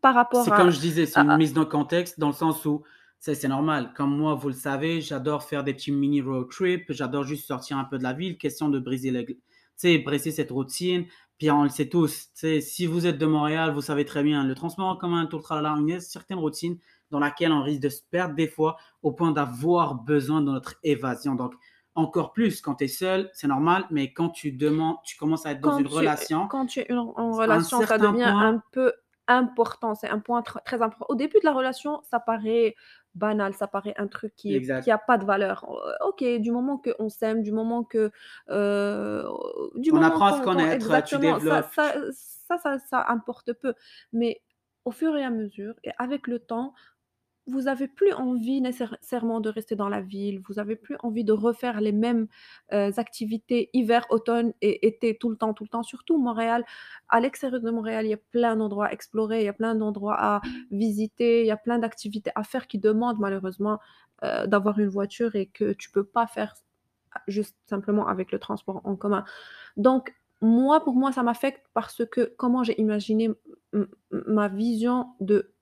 [0.00, 2.64] par rapport C'est comme je disais, c'est une mise dans le contexte, dans le sens
[2.64, 2.82] où
[3.18, 3.92] c'est normal.
[3.94, 6.90] Comme moi, vous le savez, j'adore faire des petits mini road trips.
[6.92, 8.36] J'adore juste sortir un peu de la ville.
[8.36, 11.06] Question de briser, les, briser cette routine.
[11.38, 12.30] Puis on le sait tous.
[12.34, 15.42] Si vous êtes de Montréal, vous savez très bien, le transport en commun, tout le
[15.42, 16.78] tralala, a certaines routines
[17.12, 20.74] dans laquelle on risque de se perdre des fois au point d'avoir besoin de notre
[20.82, 21.34] évasion.
[21.36, 21.52] Donc,
[21.94, 25.52] encore plus quand tu es seul, c'est normal, mais quand tu demandes, tu commences à
[25.52, 26.48] être dans une relation.
[26.48, 28.92] Quand tu es en relation, ça devient un peu
[29.28, 29.94] important.
[29.94, 31.06] C'est un point très important.
[31.08, 32.74] Au début de la relation, ça paraît
[33.14, 35.66] banal, ça paraît un truc qui n'a pas de valeur.
[35.68, 38.10] Euh, ok, du moment qu'on s'aime, du moment que...
[38.48, 39.24] Euh,
[39.76, 41.66] du on apprend à se connaître, tu développes.
[41.74, 43.74] Ça ça, ça, ça, importe peu.
[44.12, 44.40] Mais
[44.84, 46.74] au fur et à mesure, et avec le temps,
[47.46, 51.32] vous avez plus envie nécessairement de rester dans la ville, vous avez plus envie de
[51.32, 52.28] refaire les mêmes
[52.72, 55.82] euh, activités hiver, automne et été tout le temps, tout le temps.
[55.82, 56.64] Surtout Montréal,
[57.08, 59.74] à l'extérieur de Montréal, il y a plein d'endroits à explorer, il y a plein
[59.74, 63.80] d'endroits à visiter, il y a plein d'activités à faire qui demandent malheureusement
[64.22, 66.54] euh, d'avoir une voiture et que tu peux pas faire
[67.26, 69.24] juste simplement avec le transport en commun.
[69.76, 73.30] Donc moi, pour moi, ça m'affecte parce que comment j'ai imaginé
[74.10, 75.52] ma vision de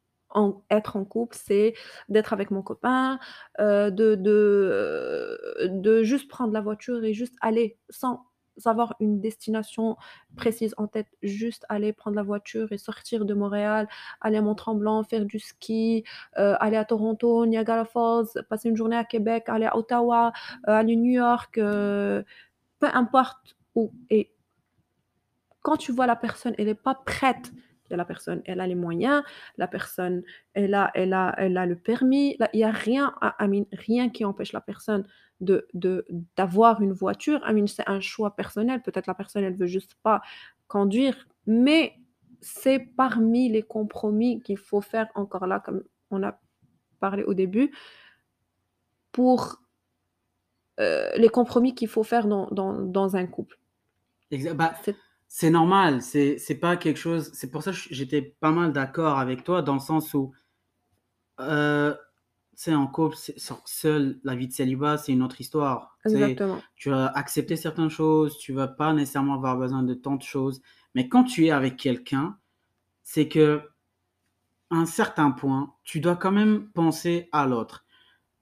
[0.71, 1.75] être en couple, c'est
[2.09, 3.19] d'être avec mon copain,
[3.61, 8.27] euh, de, de, de juste prendre la voiture et juste aller sans
[8.67, 9.97] avoir une destination
[10.37, 13.89] précise en tête, juste aller prendre la voiture et sortir de Montréal,
[14.21, 16.05] aller à Mont-Tremblant, faire du ski,
[16.39, 20.33] euh, aller à Toronto, Niagara Falls, passer une journée à Québec, aller à Ottawa,
[20.69, 22.25] euh, aller à New York, peu
[22.93, 23.93] importe où.
[24.11, 24.31] Et
[25.63, 27.53] quand tu vois la personne, elle n'est pas prête
[27.97, 29.23] la personne, elle a les moyens,
[29.57, 30.23] la personne,
[30.55, 32.37] elle a, elle a, elle a le permis.
[32.53, 33.15] il n'y a rien,
[33.73, 35.05] rien qui empêche la personne
[35.41, 35.67] de
[36.37, 37.41] d'avoir une voiture.
[37.67, 38.83] c'est un choix personnel.
[38.83, 40.21] Peut-être la personne, elle veut juste pas
[40.69, 41.95] conduire, mais
[42.41, 46.39] c'est parmi les compromis qu'il faut faire encore là, comme on a
[47.01, 47.73] parlé au début,
[49.13, 49.61] pour
[50.79, 53.59] euh, les compromis qu'il faut faire dans, dans, un couple.
[54.55, 54.75] Bah,
[55.33, 57.31] c'est normal, c'est c'est pas quelque chose.
[57.35, 60.33] C'est pour ça que j'étais pas mal d'accord avec toi dans le sens où,
[61.39, 61.95] euh,
[62.61, 63.17] tu en couple,
[63.65, 65.97] seul, la vie de célibat, c'est une autre histoire.
[66.05, 66.61] Exactement.
[66.75, 70.63] tu vas accepter certaines choses, tu vas pas nécessairement avoir besoin de tant de choses.
[70.97, 72.37] Mais quand tu es avec quelqu'un,
[73.05, 73.63] c'est que
[74.71, 77.87] à un certain point, tu dois quand même penser à l'autre.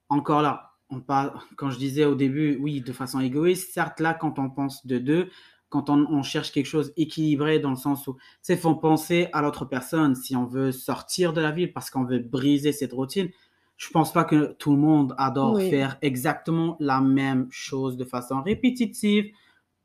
[0.08, 4.14] Encore là, on parle, quand je disais au début, oui, de façon égoïste, certes là,
[4.14, 5.30] quand on pense de deux,
[5.68, 9.64] quand on, cherche quelque chose équilibré dans le sens où, c'est faut penser à l'autre
[9.66, 10.14] personne.
[10.14, 13.28] Si on veut sortir de la ville parce qu'on veut briser cette routine,
[13.76, 18.42] je pense pas que tout le monde adore faire exactement la même chose de façon
[18.42, 19.26] répétitive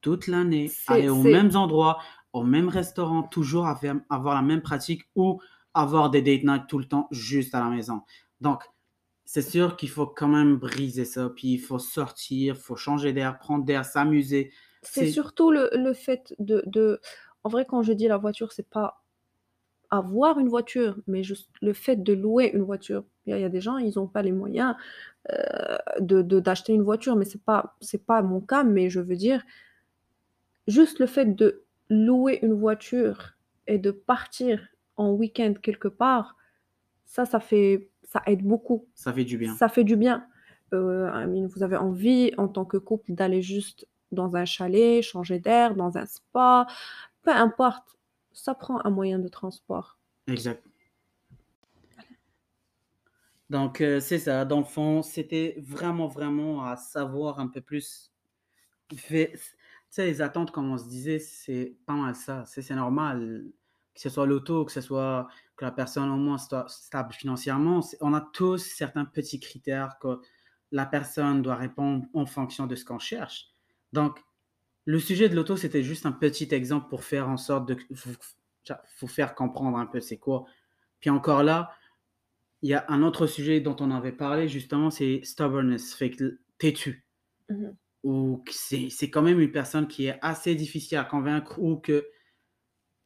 [0.02, 2.00] toute l'année, aller aux mêmes endroits,
[2.34, 5.40] au même restaurant, toujours avoir la même pratique ou
[5.74, 8.02] avoir des date nights tout le temps juste à la maison.
[8.42, 8.64] Donc,
[9.26, 13.14] c'est sûr qu'il faut quand même briser ça, puis il faut sortir, il faut changer
[13.14, 14.52] d'air, prendre d'air, s'amuser.
[14.84, 17.00] C'est surtout le, le fait de, de,
[17.44, 19.04] En vrai, quand je dis la voiture, c'est pas
[19.90, 23.04] avoir une voiture, mais juste le fait de louer une voiture.
[23.28, 24.76] Il y a, des gens, ils n'ont pas les moyens
[25.32, 28.64] euh, de d'acheter une voiture, mais c'est pas c'est pas mon cas.
[28.64, 29.44] Mais je veux dire,
[30.68, 33.34] juste le fait de louer une voiture
[33.68, 34.68] et de partir
[34.98, 36.38] en week-end quelque part,
[37.06, 38.88] ça, ça fait ça aide beaucoup.
[38.96, 39.56] Ça fait du bien.
[39.56, 40.26] Ça fait du bien.
[40.74, 45.76] Euh, vous avez envie en tant que couple d'aller juste dans un chalet, changer d'air,
[45.76, 46.68] dans un spa,
[47.22, 47.98] peu importe,
[48.32, 49.98] ça prend un moyen de transport.
[50.28, 50.64] Exact.
[53.50, 54.46] Donc, euh, c'est ça.
[54.46, 58.12] Dans le fond, c'était vraiment, vraiment à savoir un peu plus.
[58.90, 62.46] Tu sais, les attentes, comme on se disait, c'est pas mal ça.
[62.46, 63.46] C'est normal.
[63.94, 67.82] Que ce soit l'auto, que ce soit que la personne au moins soit stable financièrement.
[68.02, 70.20] On a tous certains petits critères que
[70.72, 73.53] la personne doit répondre en fonction de ce qu'on cherche.
[73.94, 74.20] Donc,
[74.86, 78.14] le sujet de l'auto, c'était juste un petit exemple pour faire en sorte de vous,
[79.00, 80.46] vous faire comprendre un peu c'est quoi.
[81.00, 81.72] Puis encore là,
[82.62, 86.40] il y a un autre sujet dont on avait parlé justement, c'est stubbornness, fait que
[86.58, 87.06] têtu.
[87.50, 87.76] Mhm.
[88.04, 91.78] Ou que c'est c'est quand même une personne qui est assez difficile à convaincre ou
[91.78, 92.06] que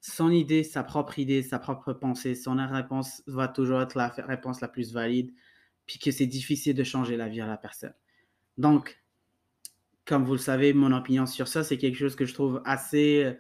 [0.02, 4.62] son idée, sa propre idée, sa propre pensée, son réponse va toujours être la réponse
[4.62, 5.34] la plus valide,
[5.86, 7.94] puis que c'est difficile de changer la vie à la personne.
[8.58, 9.02] Donc,
[10.08, 13.26] comme vous le savez, mon opinion sur ça, c'est quelque chose que je trouve assez
[13.26, 13.34] euh,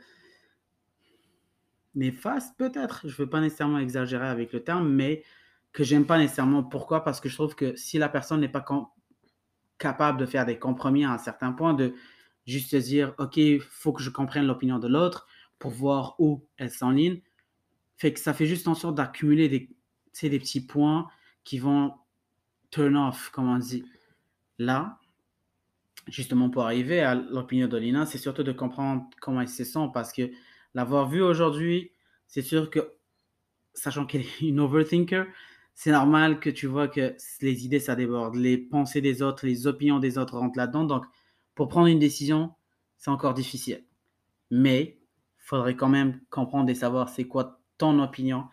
[1.95, 3.01] néfaste, peut-être.
[3.03, 5.23] Je ne veux pas nécessairement exagérer avec le terme, mais
[5.71, 6.63] que j'aime pas nécessairement.
[6.63, 7.03] Pourquoi?
[7.03, 8.65] Parce que je trouve que si la personne n'est pas
[9.77, 11.93] capable de faire des compromis à un certain point, de
[12.45, 15.25] juste se dire, OK, il faut que je comprenne l'opinion de l'autre
[15.59, 17.21] pour voir où elle s'enligne,
[17.95, 19.69] fait que ça fait juste en sorte d'accumuler des,
[20.21, 21.07] des petits points
[21.43, 21.93] qui vont
[22.71, 23.85] turn off, comme on dit.
[24.59, 24.99] Là,
[26.07, 29.89] justement pour arriver à l'opinion de Lina, c'est surtout de comprendre comment elle se sent
[29.93, 30.31] parce que
[30.73, 31.91] l'avoir vue aujourd'hui,
[32.27, 32.93] c'est sûr que,
[33.73, 35.25] sachant qu'elle est une overthinker,
[35.73, 38.35] c'est normal que tu vois que les idées, ça déborde.
[38.35, 40.85] Les pensées des autres, les opinions des autres rentrent là-dedans.
[40.85, 41.05] Donc,
[41.53, 42.55] pour prendre une décision,
[42.97, 43.85] c'est encore difficile.
[44.49, 44.99] Mais,
[45.37, 48.45] faudrait quand même comprendre et savoir c'est quoi ton opinion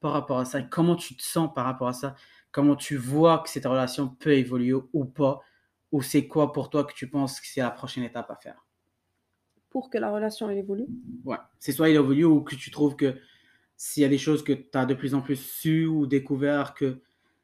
[0.00, 2.16] par rapport à ça, comment tu te sens par rapport à ça,
[2.50, 5.40] comment tu vois que cette relation peut évoluer ou pas,
[5.92, 8.66] ou c'est quoi pour toi que tu penses que c'est la prochaine étape à faire?
[9.70, 10.86] Pour que la relation elle évolue.
[11.24, 13.18] Ouais, c'est soit il évolue ou que tu trouves que
[13.76, 16.74] s'il y a des choses que tu as de plus en plus su ou découvert
[16.74, 17.02] que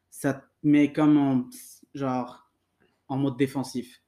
[0.09, 1.49] ça te met comme en,
[1.93, 2.49] genre,
[3.09, 4.01] en mode défensif.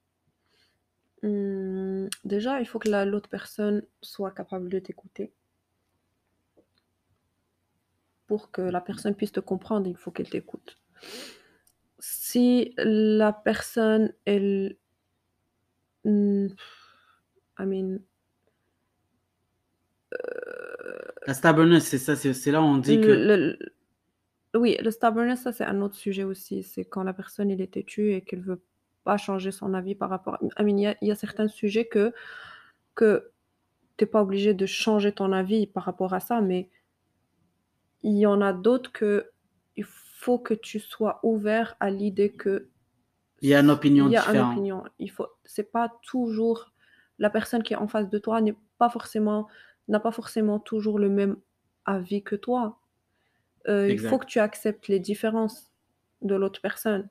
[1.23, 5.34] Hum, déjà, il faut que la- l'autre personne soit capable de t'écouter.
[8.25, 10.80] Pour que la personne puisse te comprendre, il faut qu'elle t'écoute.
[12.02, 14.76] Si la personne, elle...
[16.04, 16.50] hum,
[17.58, 18.00] I mean,
[21.28, 23.08] La stubbornness, c'est ça, c'est là où on dit que.
[23.08, 26.64] le- le- oui, le stubbornness, ça c'est un autre sujet aussi.
[26.64, 28.62] C'est quand la personne elle est têtue et qu'elle veut
[29.04, 30.38] pas changer son avis par rapport.
[30.60, 32.14] I mean, il y a, il y a certains sujets que
[32.96, 33.32] que
[33.98, 36.70] t'es pas obligé de changer ton avis par rapport à ça, mais
[38.04, 39.32] il y en a d'autres que
[39.76, 42.69] il faut que tu sois ouvert à l'idée que
[43.41, 44.51] Il y a une opinion il y a une différente.
[44.53, 44.84] opinion.
[44.99, 46.71] Il faut, c'est pas toujours
[47.19, 49.47] la personne qui est en face de toi n'est pas forcément
[49.88, 51.38] n'a pas forcément toujours le même
[51.86, 52.79] avis que toi.
[53.67, 55.71] Euh, il faut que tu acceptes les différences
[56.21, 57.10] de l'autre personne.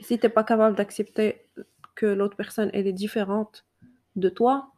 [0.00, 1.48] Si tu n'es pas capable d'accepter
[1.94, 3.66] que l'autre personne elle est différente
[4.16, 4.72] de toi,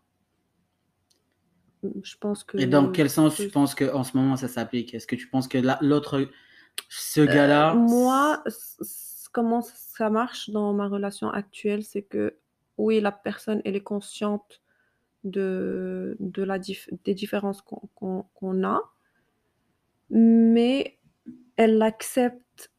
[2.02, 4.94] je pense que Et dans quel sens tu penses qu'en ce moment ça s'applique?
[4.94, 6.28] Est-ce que tu penses que la- l'autre,
[6.88, 7.72] ce Euh, gars-là.
[7.72, 12.36] moi, c- c- comment ça marche dans ma relation actuelle, c'est que
[12.78, 14.60] oui, la personne, elle est consciente
[15.24, 18.82] de, de la dif- des différences qu'on a,
[20.10, 20.98] mais
[21.56, 22.70] elle l'accepte,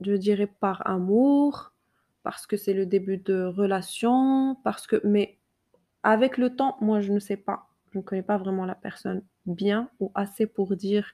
[0.00, 1.72] je dirais, par amour,
[2.22, 5.38] parce que c'est le début de relation, parce que, mais
[6.02, 7.68] avec le temps, moi, je ne sais pas.
[7.92, 11.12] Je ne connais pas vraiment la personne bien ou assez pour dire,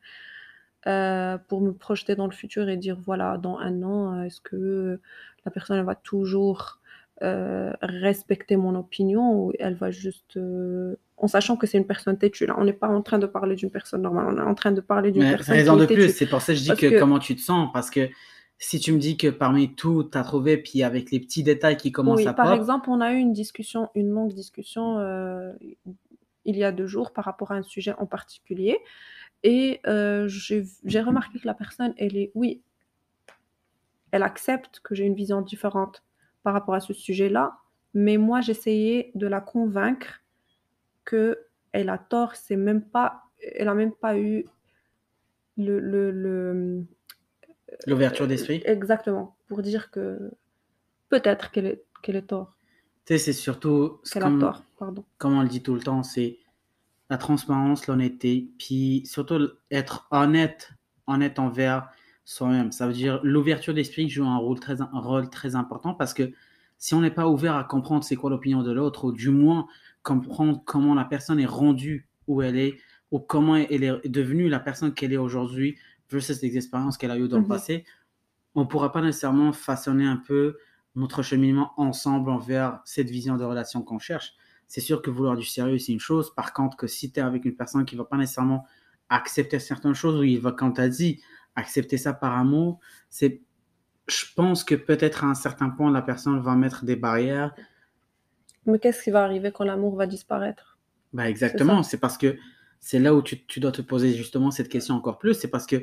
[0.87, 4.41] euh, pour me projeter dans le futur et dire, voilà, dans un an, euh, est-ce
[4.41, 5.01] que
[5.45, 6.79] la personne elle va toujours
[7.23, 10.37] euh, respecter mon opinion ou elle va juste...
[10.37, 12.55] euh, en sachant que c'est une personne têtue, là.
[12.59, 14.81] On n'est pas en train de parler d'une personne normale, on est en train de
[14.81, 16.99] parler d'une personne raison qui de plus, c'est pour ça que je dis que, que-
[16.99, 17.69] comment tu te sens.
[17.75, 18.09] Parce que
[18.57, 21.77] si tu me dis que parmi tout, tu as trouvé, puis avec les petits détails
[21.77, 24.99] qui commencent Oui, à par pop, exemple, on a eu une discussion, une longue discussion
[24.99, 25.53] euh,
[26.47, 28.79] il y a deux jours par rapport à un sujet en particulier.
[29.43, 32.63] Et euh, j'ai remarqué que la personne, elle est, oui,
[34.13, 36.03] elle accepte que j'ai une vision différente
[36.43, 37.59] par rapport à ce sujet-là,
[37.95, 40.23] mais moi, j'essayais de la convaincre
[41.05, 41.39] que
[41.73, 43.25] elle a tort, c'est même pas,
[43.57, 44.47] elle a même pas eu
[45.57, 45.79] le,
[46.11, 46.85] le-
[47.87, 48.63] l'ouverture d'esprit.
[48.65, 50.31] exactement pour dire que
[51.11, 52.57] peut-être qu'elle est, qu'elle est tort,
[53.05, 55.05] Tu sais, c'est surtout, ce qu'elle a tort, pardon.
[55.19, 56.39] comme on le dit tout le temps, c'est
[57.11, 60.73] la transparence, l'honnêteté, puis surtout être honnête,
[61.07, 61.91] honnête envers
[62.25, 62.73] soi-même.
[62.73, 66.33] Ça veut dire l'ouverture d'esprit joue un rôle très, un rôle très important parce que
[66.79, 69.67] si on n'est pas ouvert à comprendre c'est quoi l'opinion de l'autre, ou du moins
[70.03, 72.79] comprendre comment la personne est rendue où elle est,
[73.11, 75.77] ou comment elle est devenue la personne qu'elle est aujourd'hui
[76.09, 77.49] versus les expériences qu'elle a eues dans le Mhm.
[77.49, 77.85] passé,
[78.55, 80.57] on ne pourra pas nécessairement façonner un peu
[80.95, 84.35] notre cheminement ensemble envers cette vision de relation qu'on cherche.
[84.71, 86.33] C'est sûr que vouloir du sérieux, c'est une chose.
[86.33, 88.65] Par contre, que si tu es avec une personne qui ne va pas nécessairement
[89.09, 91.21] accepter certaines choses, ou il va, quand tu as dit,
[91.57, 93.43] accepter ça par amour, c'est,
[94.07, 97.53] je pense que peut-être à un certain point, la personne va mettre des barrières.
[98.65, 100.79] Mais qu'est-ce qui va arriver quand l'amour va disparaître?
[101.13, 102.37] Bah Exactement, c'est parce que
[102.79, 105.35] c'est là où tu, tu, dois te poser justement cette question encore plus.
[105.35, 105.83] C'est parce que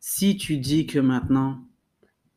[0.00, 1.60] si tu dis que maintenant,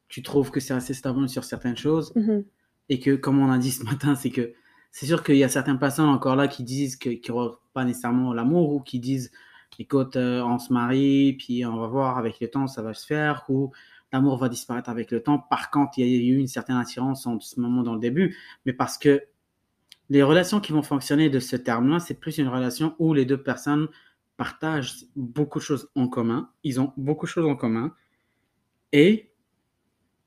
[0.07, 2.45] tu trouves que c'est assez stable sur certaines choses, mm-hmm.
[2.89, 4.53] et que, comme on a dit ce matin, c'est que
[4.93, 8.31] c'est sûr qu'il y a certaines personnes encore là qui disent qu'ils n'auront pas nécessairement
[8.31, 9.31] l'amour ou qui disent
[9.79, 13.03] écoute, euh, on se marie, puis on va voir avec le temps, ça va se
[13.03, 13.71] faire, ou
[14.11, 15.39] l'amour va disparaître avec le temps.
[15.39, 18.37] Par contre, il y a eu une certaine attirance en ce moment dans le début,
[18.67, 19.23] mais parce que
[20.09, 23.41] les relations qui vont fonctionner de ce terme-là, c'est plus une relation où les deux
[23.41, 23.87] personnes
[24.37, 27.95] partagent beaucoup de choses en commun, ils ont beaucoup de choses en commun,
[28.91, 29.31] et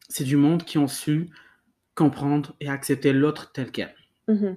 [0.08, 1.30] c'est du monde qui ont su
[1.94, 3.95] comprendre et accepter l'autre tel quel.
[4.28, 4.56] Mm-hmm.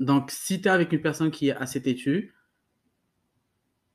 [0.00, 2.34] Donc, si tu es avec une personne qui est assez têtue,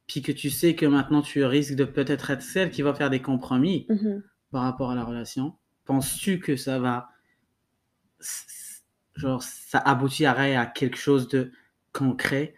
[0.07, 3.09] puis que tu sais que maintenant tu risques de peut-être être celle qui va faire
[3.09, 4.21] des compromis mm-hmm.
[4.51, 5.55] par rapport à la relation,
[5.85, 7.09] penses-tu que ça va.
[9.15, 11.51] Genre, ça aboutirait à quelque chose de
[11.93, 12.53] concret?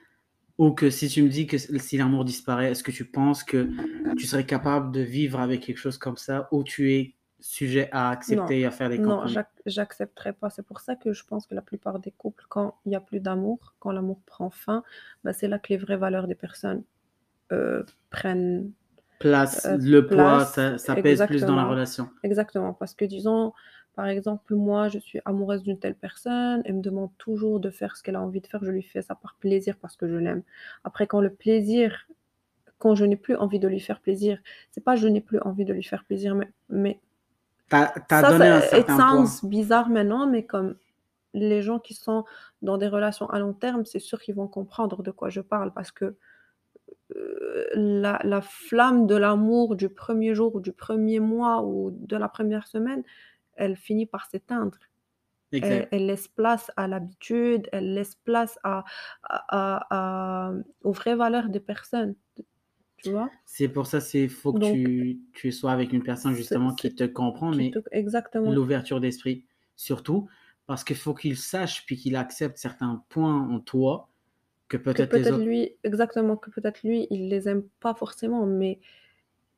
[0.57, 3.69] Ou que si tu me dis que si l'amour disparaît, est-ce que tu penses que
[4.17, 8.09] tu serais capable de vivre avec quelque chose comme ça ou tu es sujet à
[8.09, 10.49] accepter et à faire des compromis Non, j'accepterai pas.
[10.49, 13.01] C'est pour ça que je pense que la plupart des couples, quand il n'y a
[13.01, 14.83] plus d'amour, quand l'amour prend fin,
[15.23, 16.83] bah, c'est là que les vraies valeurs des personnes
[17.51, 18.71] euh, prennent
[19.19, 22.09] place, euh, le poids, ça, ça pèse plus dans la relation.
[22.23, 23.53] Exactement, parce que disons,
[23.95, 27.97] par exemple, moi, je suis amoureuse d'une telle personne, elle me demande toujours de faire
[27.97, 30.15] ce qu'elle a envie de faire, je lui fais ça par plaisir parce que je
[30.15, 30.43] l'aime.
[30.83, 32.07] Après, quand le plaisir,
[32.77, 34.39] quand je n'ai plus envie de lui faire plaisir,
[34.71, 36.99] c'est pas je n'ai plus envie de lui faire plaisir, mais, mais
[37.69, 40.75] T'as as donné un certain it sounds bizarre maintenant, mais comme
[41.33, 42.25] les gens qui sont
[42.61, 45.73] dans des relations à long terme, c'est sûr qu'ils vont comprendre de quoi je parle
[45.73, 46.15] parce que
[47.15, 52.17] euh, la, la, flamme de l'amour du premier jour ou du premier mois ou de
[52.17, 53.03] la première semaine,
[53.55, 54.77] elle finit par s'éteindre.
[55.53, 58.83] Elle, elle, laisse place à l'habitude, elle laisse place à,
[59.23, 60.51] à, à,
[60.83, 62.15] aux vraies valeurs des personnes.
[62.97, 66.73] Tu vois C'est pour ça c'est faut que tu, tu, sois avec une personne justement
[66.73, 68.51] qui te comprend, mais exactement.
[68.51, 69.45] l'ouverture d'esprit
[69.75, 70.27] surtout,
[70.65, 74.09] parce qu'il faut qu'il sache puis qu'il accepte certains points en toi
[74.67, 75.43] que peut-être peut autres...
[75.43, 78.79] lui, exactement, que peut-être lui, il les aime pas forcément, mais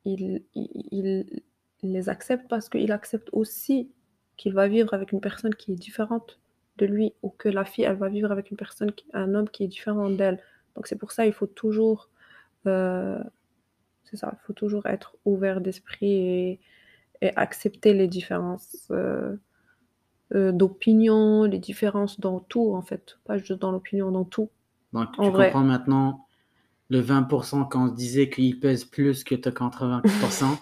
[0.04, 1.42] il, il,
[1.82, 3.90] les accepte parce qu'il accepte aussi
[4.36, 6.38] qu'il va vivre avec une personne qui est différente
[6.76, 9.48] de lui, ou que la fille, elle va vivre avec une personne, qui, un homme
[9.48, 10.40] qui est différent d'elle.
[10.76, 12.09] Donc c'est pour ça il faut toujours,
[12.66, 13.22] euh,
[14.04, 16.60] c'est ça, il faut toujours être ouvert d'esprit et,
[17.22, 18.88] et, accepter les différences.
[18.90, 19.36] Euh,
[20.32, 24.48] euh, d'opinion, les différences dans tout en fait, pas juste dans l'opinion, dans tout.
[24.92, 26.24] Donc, tu comprends maintenant
[26.88, 30.56] le 20% quand on disait qu'il pèse plus que 80%,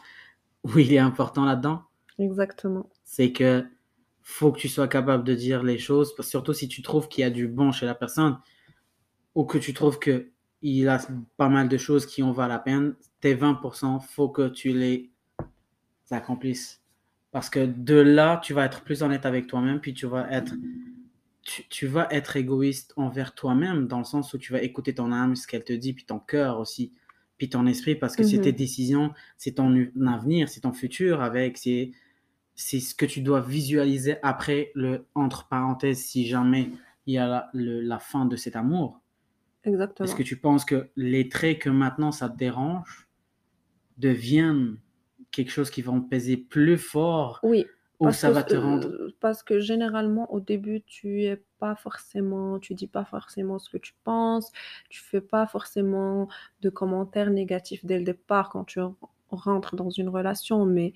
[0.65, 1.83] où il est important là-dedans?
[2.19, 2.89] Exactement.
[3.05, 3.67] C'est que
[4.23, 7.25] faut que tu sois capable de dire les choses, surtout si tu trouves qu'il y
[7.25, 8.39] a du bon chez la personne,
[9.35, 10.31] ou que tu trouves que
[10.63, 11.01] il a
[11.37, 15.11] pas mal de choses qui en valent la peine, tes 20%, faut que tu les
[16.11, 16.83] accomplisses.
[17.31, 20.55] Parce que de là, tu vas être plus honnête avec toi-même, puis tu vas être
[21.71, 25.35] tu, vas être égoïste envers toi-même, dans le sens où tu vas écouter ton âme,
[25.35, 26.93] ce qu'elle te dit, puis ton cœur aussi,
[27.39, 28.59] puis ton esprit, parce que c'est tes mhm.
[28.59, 31.93] décisions, c'est ton avenir, c'est ton futur avec, c'est
[32.55, 36.71] ce que tu dois visualiser après le entre parenthèses si jamais
[37.07, 39.01] il y a la, la fin de cet amour.
[39.69, 40.07] Exactement.
[40.07, 43.09] Est-ce que tu penses que les traits que maintenant ça te dérange
[43.99, 44.79] deviennent
[45.31, 47.67] quelque chose qui vont peser plus fort oui.
[48.01, 48.89] Ou ça va te rendre.
[48.89, 53.69] Euh, parce que généralement, au début, tu es pas forcément, tu dis pas forcément ce
[53.69, 54.53] que tu penses,
[54.89, 56.29] tu fais pas forcément
[56.61, 58.79] de commentaires négatifs dès le départ quand tu
[59.31, 60.93] rentres dans une relation, mais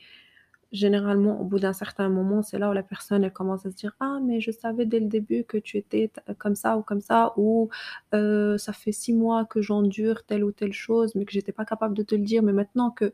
[0.73, 3.77] généralement, au bout d'un certain moment, c'est là où la personne elle commence à se
[3.77, 7.01] dire Ah, mais je savais dès le début que tu étais comme ça ou comme
[7.01, 7.69] ça, ou
[8.15, 11.65] euh, ça fait six mois que j'endure telle ou telle chose, mais que j'étais pas
[11.65, 13.13] capable de te le dire, mais maintenant que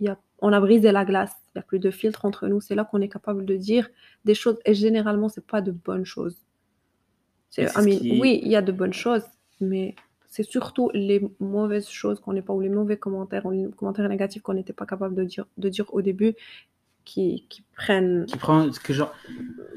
[0.00, 2.60] y a on a brisé la glace, il n'y a plus de filtre entre nous,
[2.60, 3.88] c'est là qu'on est capable de dire
[4.24, 6.36] des choses, et généralement, c'est pas de bonnes choses.
[8.20, 9.24] Oui, il y a de bonnes choses,
[9.60, 9.96] mais
[10.28, 14.08] c'est surtout les mauvaises choses qu'on n'est pas, ou les mauvais commentaires, ou les commentaires
[14.08, 16.34] négatifs qu'on n'était pas capable de dire, de dire au début,
[17.08, 19.14] qui, qui prennent qui prend que genre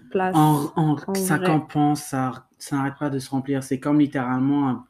[0.09, 4.85] place en, en, ça compense ça ça n'arrête pas de se remplir c'est comme littéralement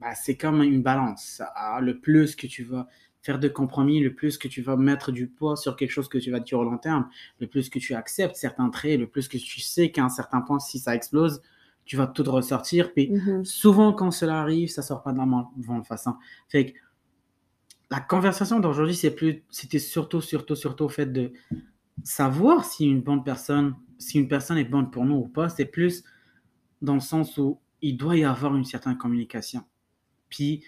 [0.00, 1.40] bah, c'est comme une balance
[1.80, 2.86] le plus que tu vas
[3.22, 6.18] faire de compromis, le plus que tu vas mettre du poids sur quelque chose que
[6.18, 7.08] tu vas dire au long terme,
[7.40, 10.42] le plus que tu acceptes certains traits, le plus que tu sais qu'à un certain
[10.42, 11.42] point, si ça explose,
[11.84, 12.92] tu vas tout ressortir.
[12.92, 13.44] Puis Mhm.
[13.44, 15.26] souvent, quand cela arrive, ça sort pas de la
[15.56, 16.14] bonne façon.
[16.48, 16.78] Fait que
[17.90, 21.32] la conversation d'aujourd'hui, c'était surtout, surtout, surtout fait de
[22.04, 25.48] savoir si une bonne personne, si une personne est bonne pour nous ou pas.
[25.48, 26.04] C'est plus
[26.82, 29.64] dans le sens où il doit y avoir une certaine communication.
[30.28, 30.64] Puis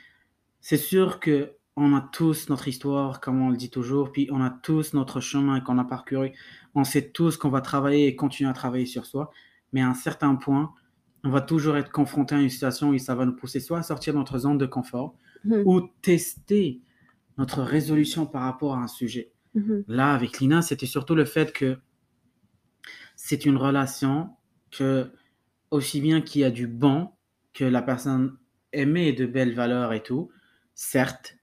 [0.60, 4.40] c'est sûr que on a tous notre histoire, comme on le dit toujours, puis on
[4.42, 6.32] a tous notre chemin qu'on a parcouru.
[6.74, 9.30] On sait tous qu'on va travailler et continuer à travailler sur soi,
[9.72, 10.72] mais à un certain point,
[11.22, 13.82] on va toujours être confronté à une situation où ça va nous pousser soit à
[13.84, 15.14] sortir de notre zone de confort
[15.44, 15.62] Mhm.
[15.66, 16.80] ou tester
[17.36, 19.30] notre résolution par rapport à un sujet.
[19.58, 19.84] Mhm.
[19.88, 21.78] Là, avec Lina, c'était surtout le fait que
[23.16, 24.30] c'est une relation
[24.70, 25.10] que,
[25.70, 27.10] aussi bien qu'il y a du bon,
[27.52, 28.36] que la personne
[28.72, 30.30] aimait de belles valeurs et tout,
[30.74, 31.36] certes,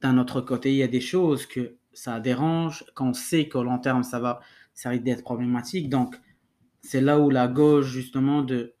[0.00, 3.78] d'un autre côté, il y a des choses que ça dérange, qu'on sait qu'au long
[3.78, 4.40] terme, ça va,
[4.74, 5.88] ça risque d'être problématique.
[5.88, 6.20] Donc,
[6.82, 8.74] c'est là où la gauche, justement, de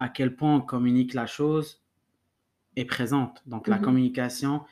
[0.00, 1.82] à quel point on communique la chose
[2.74, 3.42] est présente.
[3.46, 3.82] Donc, la Mhm.
[3.84, 4.62] communication,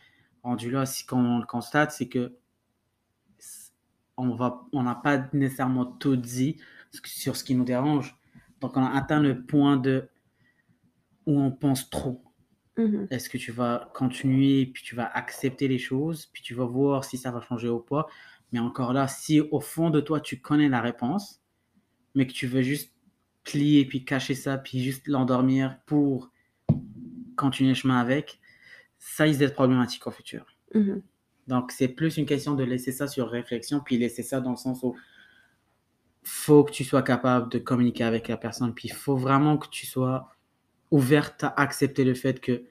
[0.43, 2.37] rendu là, si qu'on le constate, c'est que
[4.17, 6.57] on va, on n'a pas nécessairement tout dit
[7.05, 8.17] sur ce qui nous dérange.
[8.61, 10.09] Donc, on a atteint le point de
[11.27, 12.23] où on pense trop.
[12.77, 13.07] Mhm.
[13.11, 17.05] Est-ce que tu vas continuer, puis tu vas accepter les choses, puis tu vas voir
[17.05, 18.07] si ça va changer ou pas.
[18.53, 21.41] Mais encore là, si au fond de toi, tu connais la réponse,
[22.15, 22.93] mais que tu veux juste
[23.45, 26.31] plier, puis cacher ça, puis juste l'endormir pour
[27.37, 28.41] continuer le chemin avec,
[28.99, 30.47] ça risque d'être problématique au futur.
[30.75, 31.03] Mhm.
[31.47, 34.57] Donc, c'est plus une question de laisser ça sur réflexion, puis laisser ça dans le
[34.57, 34.95] sens où
[36.23, 39.69] faut que tu sois capable de communiquer avec la personne, puis il faut vraiment que
[39.69, 40.31] tu sois
[40.91, 42.65] ouverte à accepter le fait que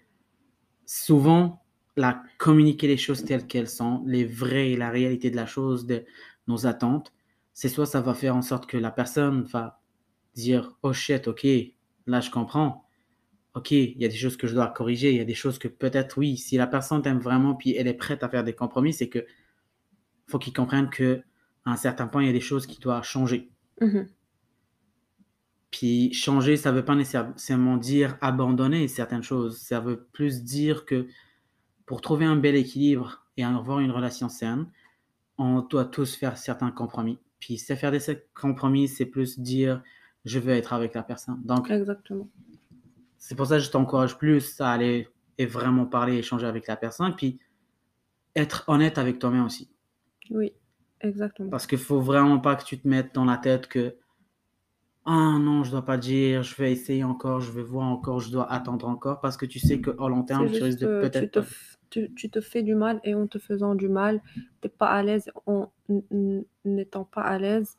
[0.86, 1.64] souvent,
[1.96, 5.86] la communiquer les choses telles qu'elles sont, les vraies et la réalité de la chose,
[5.86, 6.04] de
[6.48, 7.14] nos attentes,
[7.54, 9.82] c'est soit ça va faire en sorte que la personne va
[10.34, 11.46] dire oh shit, ok,
[12.08, 12.83] là je comprends,
[13.56, 15.60] ok, il y a des choses que je dois corriger, il y a des choses
[15.60, 18.54] que peut-être oui, si la personne t'aime vraiment puis elle est prête à faire des
[18.54, 19.26] compromis, c'est que
[20.28, 21.22] faut qu'il comprenne que
[21.66, 23.52] à un certain point il y a des choses qui doivent changer.
[23.82, 24.08] Mhm.
[25.72, 29.60] Puis changer, ça veut pas nécessairement dire abandonner certaines choses.
[29.60, 31.08] Ça veut plus dire que
[31.86, 34.68] pour trouver un bel équilibre et avoir une relation saine,
[35.38, 37.18] on doit tous faire certains compromis.
[37.40, 38.00] Puis c'est faire des
[38.36, 39.82] compromis, c'est plus dire
[40.26, 41.42] je veux être avec la personne.
[41.44, 42.30] Donc Exactement.
[43.24, 45.08] C'est pour ça que je t'encourage plus à aller
[45.38, 47.40] et vraiment parler, échanger avec la personne, puis
[48.36, 49.72] être honnête avec toi-même aussi.
[50.30, 50.52] Oui,
[51.00, 51.50] exactement.
[51.50, 53.96] Parce qu'il faut vraiment pas que tu te mettes dans la tête que
[55.06, 58.30] ah non, je dois pas dire, je vais essayer encore, je vais voir encore, je
[58.30, 61.32] dois attendre encore, parce que tu sais qu'au long terme, tu risques de tu, peut-être.
[61.32, 61.46] te,
[61.90, 64.22] tu, tu te fais du mal et en te faisant du mal,
[64.60, 65.72] t'es pas à l'aise, en
[66.66, 67.78] n'étant pas à l'aise,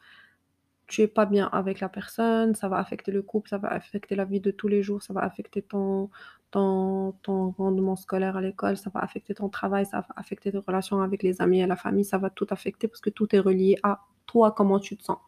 [0.87, 4.15] tu es pas bien avec la personne, ça va affecter le couple, ça va affecter
[4.15, 6.11] la vie de tous les jours, ça va affecter ton,
[6.51, 10.59] ton, ton rendement scolaire à l'école, ça va affecter ton travail, ça va affecter tes
[10.59, 13.39] relations avec les amis et la famille, ça va tout affecter parce que tout est
[13.41, 15.19] relié à toi, comment tu te sens.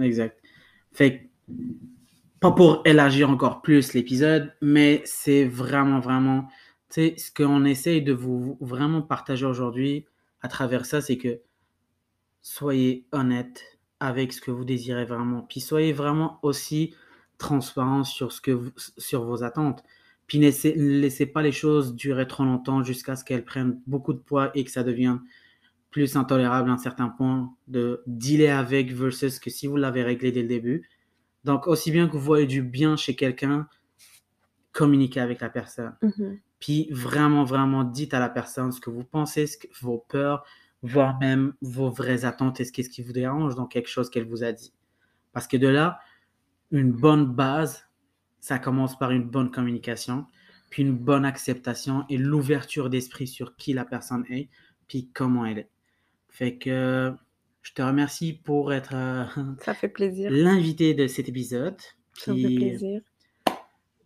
[0.00, 0.40] Exact.
[0.92, 1.30] Fait
[2.40, 6.48] pas pour élargir encore plus l'épisode, mais c'est vraiment, vraiment,
[6.90, 10.04] tu sais, ce qu'on essaye de vous vraiment partager aujourd'hui
[10.42, 11.40] à travers ça, c'est que
[12.42, 13.73] soyez honnête
[14.04, 15.42] avec ce que vous désirez vraiment.
[15.42, 16.94] Puis soyez vraiment aussi
[17.38, 19.82] transparent sur, ce que vous- sur vos attentes.
[20.26, 20.50] Puis ne
[21.00, 24.64] laissez, pas les choses durer trop longtemps jusqu'à ce qu'elles prennent beaucoup de poids et
[24.64, 25.20] que ça devienne
[25.90, 30.32] plus intolérable à un certain point de dealer avec versus que si vous l'avez réglé
[30.32, 30.88] dès le début.
[31.44, 33.68] Donc, aussi bien que vous voyez du bien chez quelqu'un,
[34.72, 35.94] communiquez avec la personne.
[36.02, 36.38] Mhm.
[36.58, 40.44] Puis vraiment, vraiment, dites à la personne ce que vous pensez, ce que, vos peurs,
[40.84, 44.28] voire même vos vraies attentes et ce qu'est-ce qui vous dérange dans quelque chose qu'elle
[44.28, 44.74] vous a dit.
[45.32, 45.98] Parce que de là,
[46.70, 47.86] une bonne base,
[48.38, 50.26] ça commence par une bonne communication,
[50.68, 54.50] puis une bonne acceptation et l'ouverture d'esprit sur qui la personne est,
[54.86, 55.70] puis comment elle est.
[56.28, 57.14] Fait que
[57.62, 59.24] je te remercie pour être euh,
[59.64, 61.80] Ça fait plaisir, l'invité de cet épisode.
[62.12, 63.00] ça fait plaisir.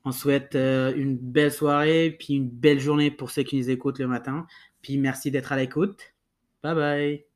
[0.04, 3.98] on souhaite euh, une belle soirée, puis une belle journée pour ceux qui nous écoutent
[3.98, 4.46] le matin.
[4.80, 6.14] Puis merci d'être à l'écoute.
[6.62, 7.27] Bye bye.